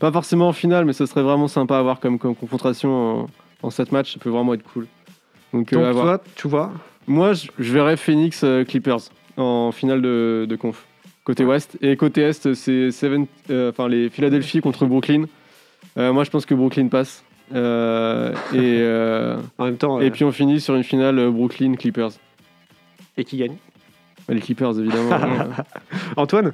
[0.00, 3.26] Pas forcément en finale, mais ce serait vraiment sympa à voir comme, comme confrontation en,
[3.62, 4.86] en 7 matchs, ça peut vraiment être cool.
[5.52, 6.72] Donc, euh, toi, tu vois,
[7.06, 8.98] Moi, je, je verrais Phoenix euh, Clippers
[9.36, 10.84] en finale de, de conf.
[11.24, 11.78] Côté ouest.
[11.80, 15.24] Et côté est, c'est Seven- euh, enfin, les Philadelphie contre Brooklyn.
[15.96, 17.24] Euh, moi, je pense que Brooklyn passe.
[17.54, 22.10] Euh, et, euh, en même temps, et puis on finit sur une finale Brooklyn Clippers.
[23.16, 23.56] et qui gagne?
[24.28, 25.10] Les Clippers, évidemment.
[26.16, 26.52] Antoine?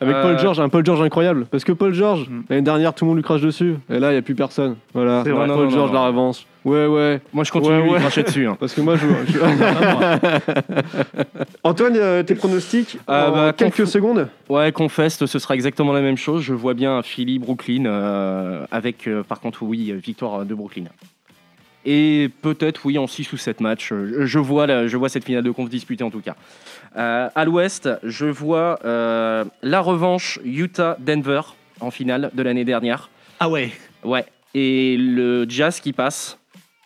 [0.00, 1.46] Avec Euh, Paul George, un Paul George incroyable.
[1.50, 2.42] Parce que Paul George, Mm.
[2.48, 3.74] l'année dernière, tout le monde lui crache dessus.
[3.90, 4.76] Et là, il n'y a plus personne.
[4.94, 5.22] Voilà.
[5.24, 5.48] C'est Paul.
[5.48, 6.46] Non, George, non, la revanche.
[6.64, 7.20] Ouais, ouais.
[7.32, 7.98] Moi, je continue Ouais, de ouais.
[8.00, 8.46] cracher dessus.
[8.46, 8.56] hein.
[8.58, 9.06] Parce que moi, je.
[9.32, 9.38] je-
[11.64, 15.92] Antoine, euh, tes pronostics Euh, en bah, quelques conf- secondes Ouais, Confest, ce sera exactement
[15.92, 16.42] la même chose.
[16.42, 20.84] Je vois bien un Philly, Brooklyn, euh, avec euh, par contre, oui, victoire de Brooklyn.
[21.86, 23.92] Et peut-être, oui, en 6 ou 7 matchs.
[23.94, 26.34] Je vois, la- je vois cette finale de conf disputée en tout cas.
[26.96, 31.40] Euh, à l'ouest, je vois euh, la revanche Utah-Denver
[31.80, 33.10] en finale de l'année dernière.
[33.40, 33.70] Ah ouais.
[34.04, 34.24] Ouais.
[34.54, 36.38] Et le Jazz qui passe,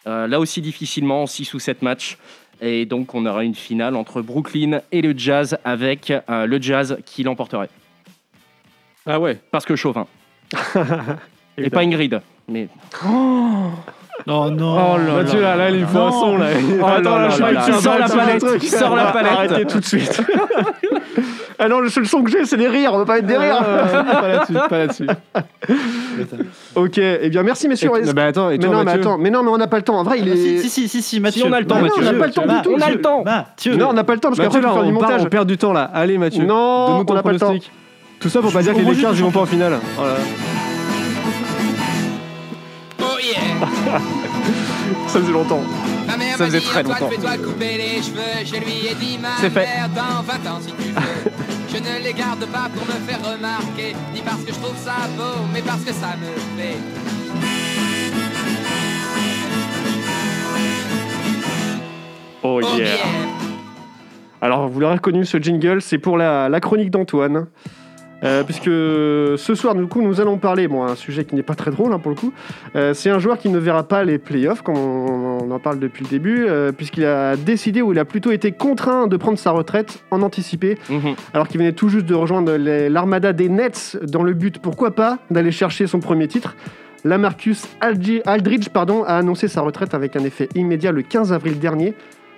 [0.06, 2.18] euh, là aussi difficilement en 6 ou 7 matchs.
[2.60, 6.98] Et donc on aura une finale entre Brooklyn et le Jazz avec euh, le Jazz
[7.04, 7.70] qui l'emporterait.
[9.06, 9.40] Ah ouais.
[9.50, 10.06] Parce que chauvin.
[11.56, 12.20] et pas Ingrid.
[12.48, 12.68] Mais...
[14.26, 14.94] Oh non.
[14.94, 16.46] Oh là Mathieu, là, là, il faut un son, là.
[16.80, 18.08] Oh Attends, là là, je là vais là te faire là.
[18.08, 19.32] Sors la palette, sors la palette.
[19.32, 20.22] Arrêtez tout de suite.
[21.64, 22.92] ah non, le seul son que j'ai, c'est des rires.
[22.94, 23.62] On va pas être des rires.
[23.64, 25.06] Euh, pas là-dessus, pas là-dessus.
[26.74, 27.90] ok, eh bien merci messieurs.
[28.02, 29.76] Et- bah attends, et mais non, mais Mathieu attends, mais non, mais on n'a pas
[29.76, 29.98] le temps.
[29.98, 30.58] En vrai, il Ah, est.
[30.58, 31.42] si, si, si, si, si, Mathieu.
[31.42, 32.02] Si, on a le temps, Bah non, Mathieu.
[32.02, 32.74] on n'a pas le temps Bah, du tout.
[32.76, 33.22] On a le temps.
[33.24, 33.76] Mathieu.
[33.76, 35.00] Non, on n'a pas le temps parce qu'après, Mathieu, il faut là, faire du on,
[35.00, 35.26] part- montage.
[35.26, 35.90] on perd du temps, là.
[35.94, 36.44] Allez, Mathieu.
[36.44, 37.54] Non, on n'a pas le temps.
[38.20, 39.78] Tout ça pour pas dire que On les Lakers ils vont pas en finale.
[43.00, 43.98] Oh yeah
[45.08, 45.60] Ça faisait longtemps.
[46.06, 47.08] Ma mère Ça faisait très longtemps.
[47.10, 48.44] fais-toi couper les cheveux.
[48.44, 49.66] Je lui ai dit, ma C'est fait.
[51.80, 51.94] mère, dans 20 ans si tu veux.
[51.94, 55.08] Je ne les garde pas pour me faire remarquer, ni parce que je trouve ça
[55.16, 56.76] beau, mais parce que ça me plaît.
[62.44, 62.84] Oh Oh yeah.
[62.84, 62.96] yeah
[64.40, 67.46] Alors, vous l'aurez reconnu, ce jingle, c'est pour la, la chronique d'Antoine.
[68.24, 71.54] Euh, puisque ce soir, du coup, nous allons parler, bon, un sujet qui n'est pas
[71.56, 72.32] très drôle hein, pour le coup.
[72.76, 75.78] Euh, c'est un joueur qui ne verra pas les playoffs, comme on, on en parle
[75.80, 79.38] depuis le début, euh, puisqu'il a décidé ou il a plutôt été contraint de prendre
[79.38, 81.14] sa retraite en anticipé, Mhm.
[81.34, 84.92] alors qu'il venait tout juste de rejoindre les- l'armada des Nets dans le but, pourquoi
[84.92, 86.54] pas, d'aller chercher son premier titre.
[87.04, 91.58] Lamarcus Aldri- Aldridge pardon, a annoncé sa retraite avec un effet immédiat le 15 avril
[91.58, 91.94] dernier.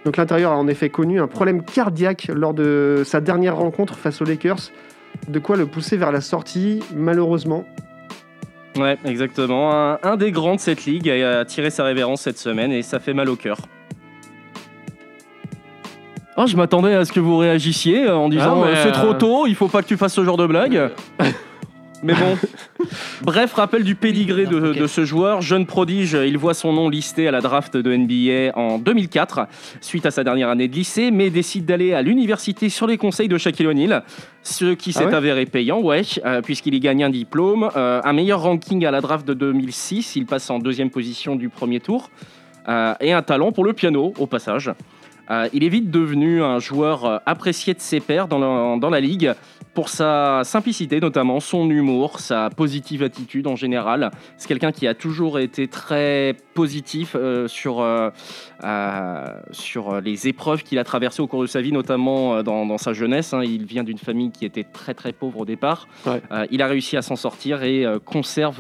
[0.07, 4.23] Donc l'intérieur a en effet connu un problème cardiaque lors de sa dernière rencontre face
[4.23, 4.71] aux Lakers,
[5.29, 7.65] de quoi le pousser vers la sortie, malheureusement.
[8.77, 9.73] Ouais, exactement.
[9.73, 12.99] Un, un des grands de cette ligue a tiré sa révérence cette semaine et ça
[12.99, 13.59] fait mal au cœur.
[16.37, 19.13] Oh, je m'attendais à ce que vous réagissiez euh, en disant Ah, euh, c'est trop
[19.13, 20.91] euh, tôt, il faut pas que tu fasses ce genre de blague.
[22.05, 22.37] Mais bon.
[23.23, 25.41] Bref, rappel du pédigré de, ce joueur.
[25.41, 29.47] Jeune prodige, il voit son nom listé à la draft de NBA en 2004,
[29.81, 33.29] suite à sa dernière année de lycée, mais décide d'aller à l'université sur les conseils
[33.29, 34.05] de Shaquille O'Neal,
[34.43, 38.13] ce qui s'est ouais avéré payant, ouais, euh, puisqu'il y gagne un diplôme, euh, un
[38.13, 42.11] meilleur ranking à la draft de 2006, il passe en deuxième position du premier tour,
[42.69, 44.71] euh, et un talent pour le piano, au passage.
[45.55, 49.33] Il est vite devenu un joueur apprécié de ses pairs dans la, dans la ligue
[49.75, 54.11] pour sa simplicité notamment, son humour, sa positive attitude en général.
[54.37, 58.11] C'est quelqu'un qui a toujours été très positif euh, sur, euh,
[58.63, 62.79] euh, sur les épreuves qu'il a traversées au cours de sa vie, notamment dans, dans
[62.79, 63.35] sa jeunesse.
[63.35, 63.43] hein.
[63.43, 65.89] Il vient d'une famille qui était très très pauvre au départ.
[66.07, 66.23] Ouais.
[66.51, 68.59] Il a réussi à s'en sortir et conserve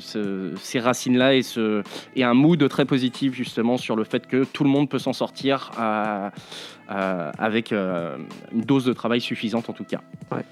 [0.00, 1.82] ce- ces racines-là et, ce,
[2.16, 5.12] et un mood très positif justement sur le fait que tout le monde peut s'en
[5.12, 6.28] sortir euh,
[6.92, 8.16] avec euh,
[8.52, 10.00] une dose de travail suffisante en tout cas.
[10.30, 10.44] Ouais.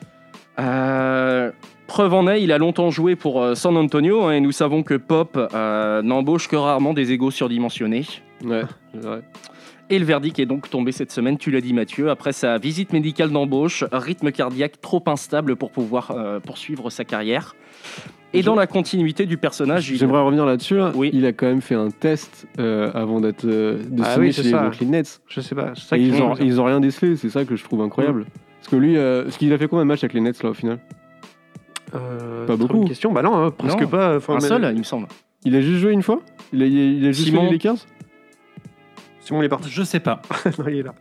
[0.59, 1.51] Euh,
[1.87, 4.83] preuve en est, il a longtemps joué pour euh, San Antonio hein, et nous savons
[4.83, 8.07] que Pop euh, n'embauche que rarement des égaux surdimensionnés.
[8.45, 8.63] Ouais.
[9.91, 12.93] Et le verdict est donc tombé cette semaine, tu l'as dit Mathieu, après sa visite
[12.93, 17.57] médicale d'embauche, rythme cardiaque trop instable pour pouvoir euh, poursuivre sa carrière.
[18.33, 20.77] Et dans la continuité du personnage, il- J'aimerais revenir là-dessus.
[20.77, 20.93] là.
[20.95, 21.11] Oui.
[21.13, 24.33] Il a quand même fait un test euh, avant d'être euh, de Ah signer oui,
[24.33, 24.63] chez c'est les ça.
[24.69, 25.21] Brooklyn Nets.
[25.27, 25.73] Je sais pas.
[25.75, 28.27] c'est ça Et ils, ont, ils ont rien décelé, c'est ça que je trouve incroyable.
[28.61, 30.51] Parce que lui, euh, ce qu'il a fait combien de matchs avec les Nets là
[30.51, 30.79] au final?
[31.95, 32.85] Euh, Pas beaucoup.
[32.85, 33.13] question.
[33.13, 34.17] Bah non, hein, presque Non, pas.
[34.19, 35.09] Enfin, un mais- seul, il me semble.
[35.45, 36.21] Il a juste joué une fois?
[36.53, 37.41] Il a, il a juste Simon.
[37.41, 37.77] fait les Lakers?
[39.21, 39.69] Simon il est parti.
[39.71, 40.23] Je sais pas.
[40.59, 40.95] Non, il est là.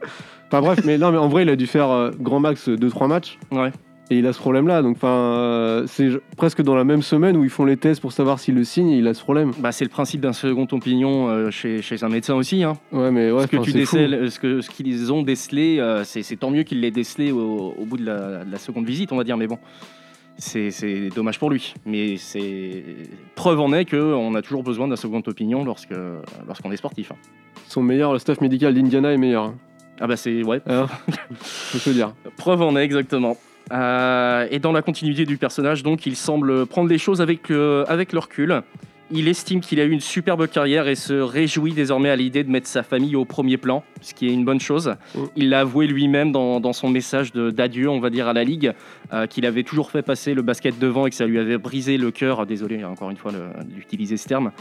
[0.48, 3.08] Enfin bref, mais non, mais en vrai, il a dû faire euh, grand max 2-3
[3.08, 3.38] matchs.
[3.52, 3.72] Ouais.
[4.12, 4.82] Et il a ce problème-là.
[4.82, 8.12] Donc, enfin, euh, c'est presque dans la même semaine où ils font les tests pour
[8.12, 9.51] savoir s'il le signe il a ce problème.
[9.60, 12.64] Bah, c'est le principe d'un second opinion euh, chez, chez un médecin aussi.
[12.64, 12.74] Hein.
[12.91, 16.24] Ouais, mais ouais, ce que tu décèles, ce que ce qu'ils ont décelé, euh, c'est
[16.38, 19.18] tant mieux qu'ils l'aient décelé au, au bout de la, de la seconde visite, on
[19.18, 19.38] va dire.
[19.38, 19.60] Mais bon,
[20.38, 21.76] c'est c'est dommage pour lui.
[21.86, 22.84] Mais c'est
[23.36, 25.93] preuve en est qu'on a toujours besoin d'un second opinion lorsque
[26.47, 27.12] lorsqu'on est sportif.
[27.12, 27.16] hein.
[27.68, 29.43] Son meilleur, le staff médical d'Indiana est meilleur.
[29.43, 29.55] hein.
[30.01, 30.62] Ah bah c'est ouais.
[31.41, 32.14] Faut te le dire.
[32.38, 33.38] Preuve en est exactement.
[33.72, 37.86] Euh, et dans la continuité du personnage, donc, il semble prendre les choses avec, euh,
[37.88, 38.61] avec le recul.
[39.12, 42.51] Il estime qu'il a eu une superbe carrière et se réjouit désormais à l'idée de
[42.51, 44.95] mettre sa famille au premier plan, ce qui est une bonne chose.
[45.16, 45.20] Mm.
[45.36, 48.74] Il l'a avoué lui-même dans, dans son message d'adieu, on va dire, à la Ligue,
[49.12, 51.97] euh, qu'il avait toujours fait passer le basket devant et que ça lui avait brisé
[51.97, 52.45] le cœur.
[52.45, 53.32] Désolé, encore une fois,
[53.66, 54.51] d'utiliser ce terme.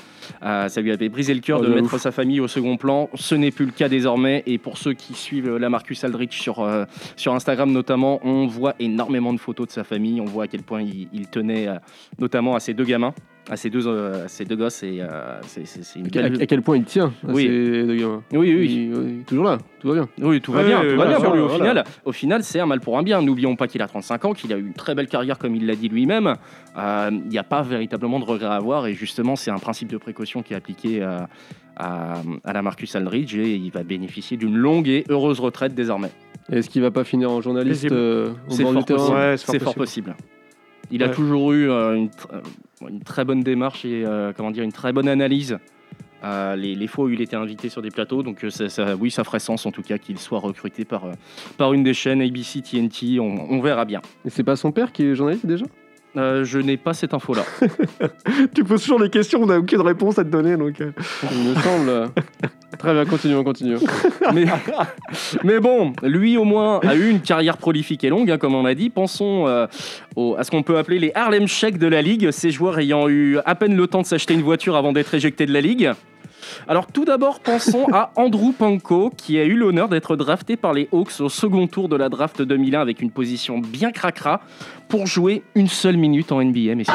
[0.42, 2.00] Euh, ça lui avait brisé le cœur Oh, de mettre ouf.
[2.00, 3.10] sa famille au second plan.
[3.14, 4.42] Ce n'est plus le cas désormais.
[4.46, 6.84] Et pour ceux qui suivent la Marcus Aldrich sur, euh,
[7.16, 10.20] sur Instagram notamment, on voit énormément de photos de sa famille.
[10.22, 11.68] On voit à quel point il, il tenait
[12.18, 13.12] notamment à ses deux gamins,
[13.50, 14.82] à ses deux, euh, à ses deux gosses.
[14.82, 16.42] Et euh, c'est- c'est c'est une À, belle.
[16.42, 17.42] à quel point il tient à Oui.
[17.44, 17.48] ces
[17.84, 18.22] deux gamins?
[18.32, 18.90] Oui, oui, oui.
[18.92, 20.08] Il- est toujours là, tout va bien.
[20.20, 21.40] Oui, tout va bien, tout va ouais, bien pour lui.
[21.40, 21.64] Au voilà.
[21.70, 23.22] final, au final, c'est un mal pour un bien.
[23.22, 25.66] N'oublions pas qu'il a 35 ans, qu'il a eu une très belle carrière, comme il
[25.66, 26.34] l'a dit lui-même.
[26.76, 29.88] Euh, Il n'y a pas véritablement de regret à avoir, et justement, c'est un principe
[29.90, 31.18] de précaution qui est appliqué euh,
[31.76, 36.10] à, à la Marcus Aldridge, et il va bénéficier d'une longue et heureuse retraite désormais.
[36.50, 38.98] Est-ce qu'il va pas finir en journaliste euh, au C'est bord fort du terrain?
[38.98, 39.16] possible.
[39.18, 40.10] Ouais, c'est fort c'est fort possible.
[40.12, 40.28] possible.
[40.90, 42.40] Il a toujours eu euh, une, euh,
[42.86, 45.58] une très bonne démarche et euh, comment dire une très bonne analyse.
[46.24, 49.24] euh, les, fois où il était invité sur des plateaux, donc euh, ça, oui, ça
[49.24, 51.04] ferait sens en tout cas qu'il soit recruté par,
[51.56, 54.00] par une des chaînes ABC, TNT, on, on verra bien.
[54.24, 55.64] Et c'est pas son père qui est journaliste déjà?
[56.18, 57.42] Euh, je n'ai pas cette info-là.
[58.54, 60.56] Tu poses toujours des questions, on n'a aucune réponse à te donner.
[60.56, 60.90] Donc, euh.
[61.32, 62.10] Il me semble.
[62.78, 63.78] Très bien, continuons, continuons.
[64.34, 64.44] mais,
[65.44, 68.64] mais bon, lui au moins a eu une carrière prolifique et longue, hein, comme on
[68.64, 68.90] a dit.
[68.90, 69.66] Pensons euh,
[70.16, 73.08] au- à ce qu'on peut appeler les Harlem Shake de la Ligue, ces joueurs ayant
[73.08, 75.90] eu à peine le temps de s'acheter une voiture avant d'être éjectés de la Ligue.
[76.66, 80.88] Alors tout d'abord, pensons à Andrew Panko, qui a eu l'honneur d'être drafté par les
[80.92, 84.40] Hawks au second tour de la draft 2001 avec une position bien cracra
[84.88, 86.94] pour jouer une seule minute en NBA, messieurs.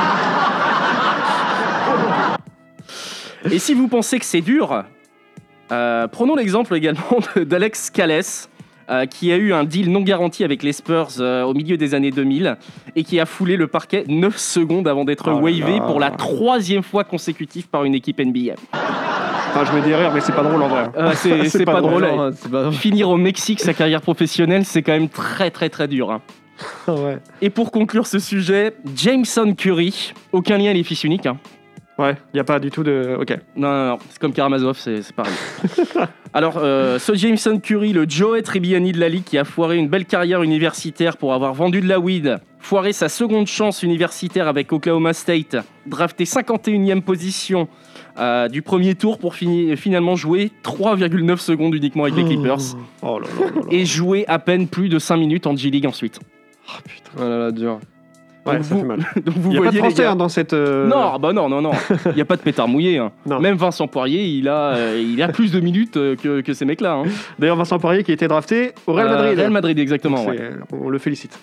[3.52, 4.84] Et si vous pensez que c'est dur,
[5.72, 8.22] euh, prenons l'exemple également d'Alex Calles,
[8.90, 11.94] euh, qui a eu un deal non garanti avec les Spurs euh, au milieu des
[11.94, 12.58] années 2000
[12.98, 16.84] et qui a foulé le parquet 9 secondes avant d'être Oh wavé pour la troisième
[16.84, 18.56] fois consécutive par une équipe NBA.
[19.56, 20.90] Enfin, je mets des rires, mais c'est pas drôle en vrai.
[20.98, 22.08] Euh, c'est c'est pas, drôle.
[22.52, 22.72] Pas.
[22.72, 26.10] Finir au Mexique sa carrière professionnelle, c'est quand même très très très dur.
[26.12, 26.22] hein.
[26.88, 27.20] ouais.
[27.42, 31.28] Et pour conclure ce sujet, Jameson Curry, aucun lien, les fils uniques.
[31.28, 31.38] hein.
[32.00, 33.16] Ouais, il n'y a pas du tout de.
[33.20, 33.38] Ok.
[33.56, 35.34] Non, non, non, c'est comme Karamazov, c'est c'est pareil.
[36.34, 39.88] Alors, euh, ce Jameson Curry, le Joe Tribbiani de la Ligue, qui a foiré une
[39.88, 44.74] belle carrière universitaire pour avoir vendu de la weed, foiré sa seconde chance universitaire avec
[44.74, 47.68] Oklahoma State, drafté 51e position
[48.20, 52.60] euh, du premier tour pour fini- finalement jouer 3,9 secondes uniquement avec les Clippers
[53.02, 53.62] Oh là là là là.
[53.72, 56.20] et jouer à peine plus de 5 minutes en G-League ensuite.
[57.18, 57.80] Oh là là, dur.
[58.46, 59.00] Ouais, Donc ça vous- fait mal.
[59.26, 60.52] Donc vous Il n'y a pas voyez de les français gars- dans cette.
[60.54, 61.72] euh, Non, bah non, non, non.
[62.08, 62.98] Il n'y a pas de pétard mouillé.
[62.98, 63.12] hein.
[63.26, 63.40] Non.
[63.40, 66.66] Même Vincent Poirier, il a, euh, il a plus de minutes euh, que, que ces
[66.66, 66.94] mecs-là.
[66.96, 67.04] hein.
[67.40, 69.40] D'ailleurs, Vincent Poirier qui a été drafté au Real Euh, Madrid.
[69.40, 70.26] Real Madrid, exactement.
[70.26, 70.52] Ouais.
[70.74, 71.40] On le félicite.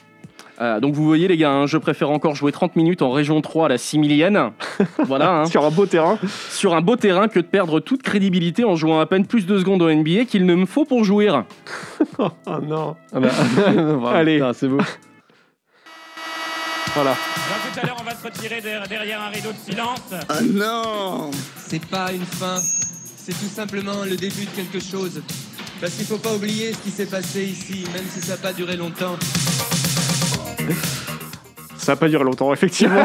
[0.61, 3.41] Euh, donc vous voyez les gars, hein, je préfère encore jouer 30 minutes en région
[3.41, 4.51] 3 à la 6 millienne.
[5.07, 6.19] voilà, hein, Sur un beau terrain.
[6.51, 9.59] sur un beau terrain que de perdre toute crédibilité en jouant à peine plus de
[9.59, 11.29] secondes au NBA qu'il ne me faut pour jouer.
[12.19, 12.29] Oh
[12.63, 12.97] non.
[13.15, 13.29] Ah bah,
[14.15, 14.43] Allez.
[14.55, 14.79] c'est beau.
[16.95, 17.11] Voilà.
[17.13, 20.01] Donc tout à l'heure, on va se retirer der- derrière un rideau de silence.
[20.29, 22.57] Ah non C'est pas une fin,
[23.17, 25.23] c'est tout simplement le début de quelque chose.
[25.81, 28.53] Parce qu'il faut pas oublier ce qui s'est passé ici, même si ça n'a pas
[28.53, 29.17] duré longtemps.
[31.77, 33.03] Ça n'a pas duré longtemps, effectivement.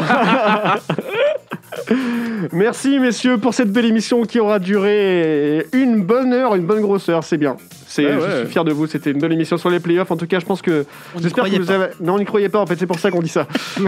[2.52, 7.08] Merci, messieurs, pour cette belle émission qui aura duré une bonne heure, une bonne grosse
[7.08, 7.24] heure.
[7.24, 7.56] C'est bien.
[7.86, 8.86] C'est, Ouais, Je suis fier de vous.
[8.86, 10.10] C'était une belle émission sur les playoffs.
[10.10, 10.84] En tout cas, je pense que.
[11.20, 11.74] J'espère que vous pas.
[11.74, 11.86] avez.
[12.00, 12.58] Non, on n'y croyait pas.
[12.60, 13.46] En fait, c'est pour ça qu'on dit ça.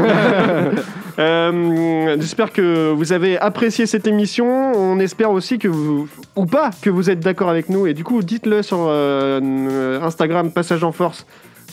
[1.18, 4.46] Euh, J'espère que vous avez apprécié cette émission.
[4.76, 7.88] On espère aussi que vous, ou pas, que vous êtes d'accord avec nous.
[7.88, 11.26] Et du coup, dites-le sur euh, Instagram, Passage en Force,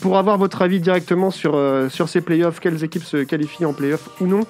[0.05, 3.73] pour avoir votre avis directement sur, euh, sur ces playoffs, quelles équipes se qualifient en
[3.73, 4.41] playoffs ou non.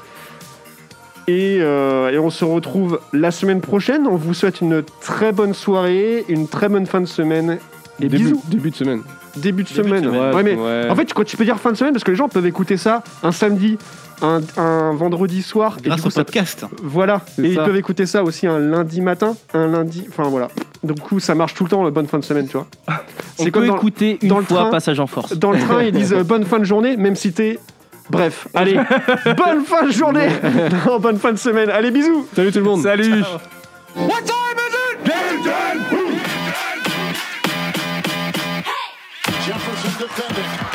[1.30, 4.06] Et, euh, et on se retrouve la semaine prochaine.
[4.06, 7.60] On vous souhaite une très bonne soirée, une très bonne fin de semaine.
[8.02, 8.42] Et début, bisous.
[8.50, 9.02] début de semaine.
[9.38, 10.10] Début de Début de semaine.
[10.10, 10.90] Ouais, mais ouais.
[10.90, 12.76] en fait, quand tu peux dire fin de semaine, parce que les gens peuvent écouter
[12.76, 13.78] ça un samedi,
[14.22, 15.76] un, un vendredi soir.
[15.78, 16.66] et du Grâce coup, au ça- podcast.
[16.84, 17.22] Voilà.
[17.42, 20.06] Et ils peuvent écouter ça aussi un lundi matin, un lundi.
[20.10, 20.50] Enfin voilà.
[20.84, 22.68] Du coup, ça marche tout le temps, la bonne fin de semaine, tu vois.
[22.88, 24.70] On C'est comme peut dans, écouter une dans le fois train.
[24.72, 25.34] Passage en Force.
[25.34, 27.60] dans le train, ils disent euh, bonne fin de journée, même si t'es.
[28.10, 28.76] Bref, allez,
[29.36, 30.28] bonne fin de journée,
[30.86, 31.70] Non, bonne fin de semaine.
[31.72, 32.28] Allez, bisous.
[32.36, 32.82] Salut tout le monde.
[32.84, 33.22] Salut
[33.96, 35.06] What time is it?
[35.06, 35.82] Game time!
[39.44, 40.75] Jefferson defending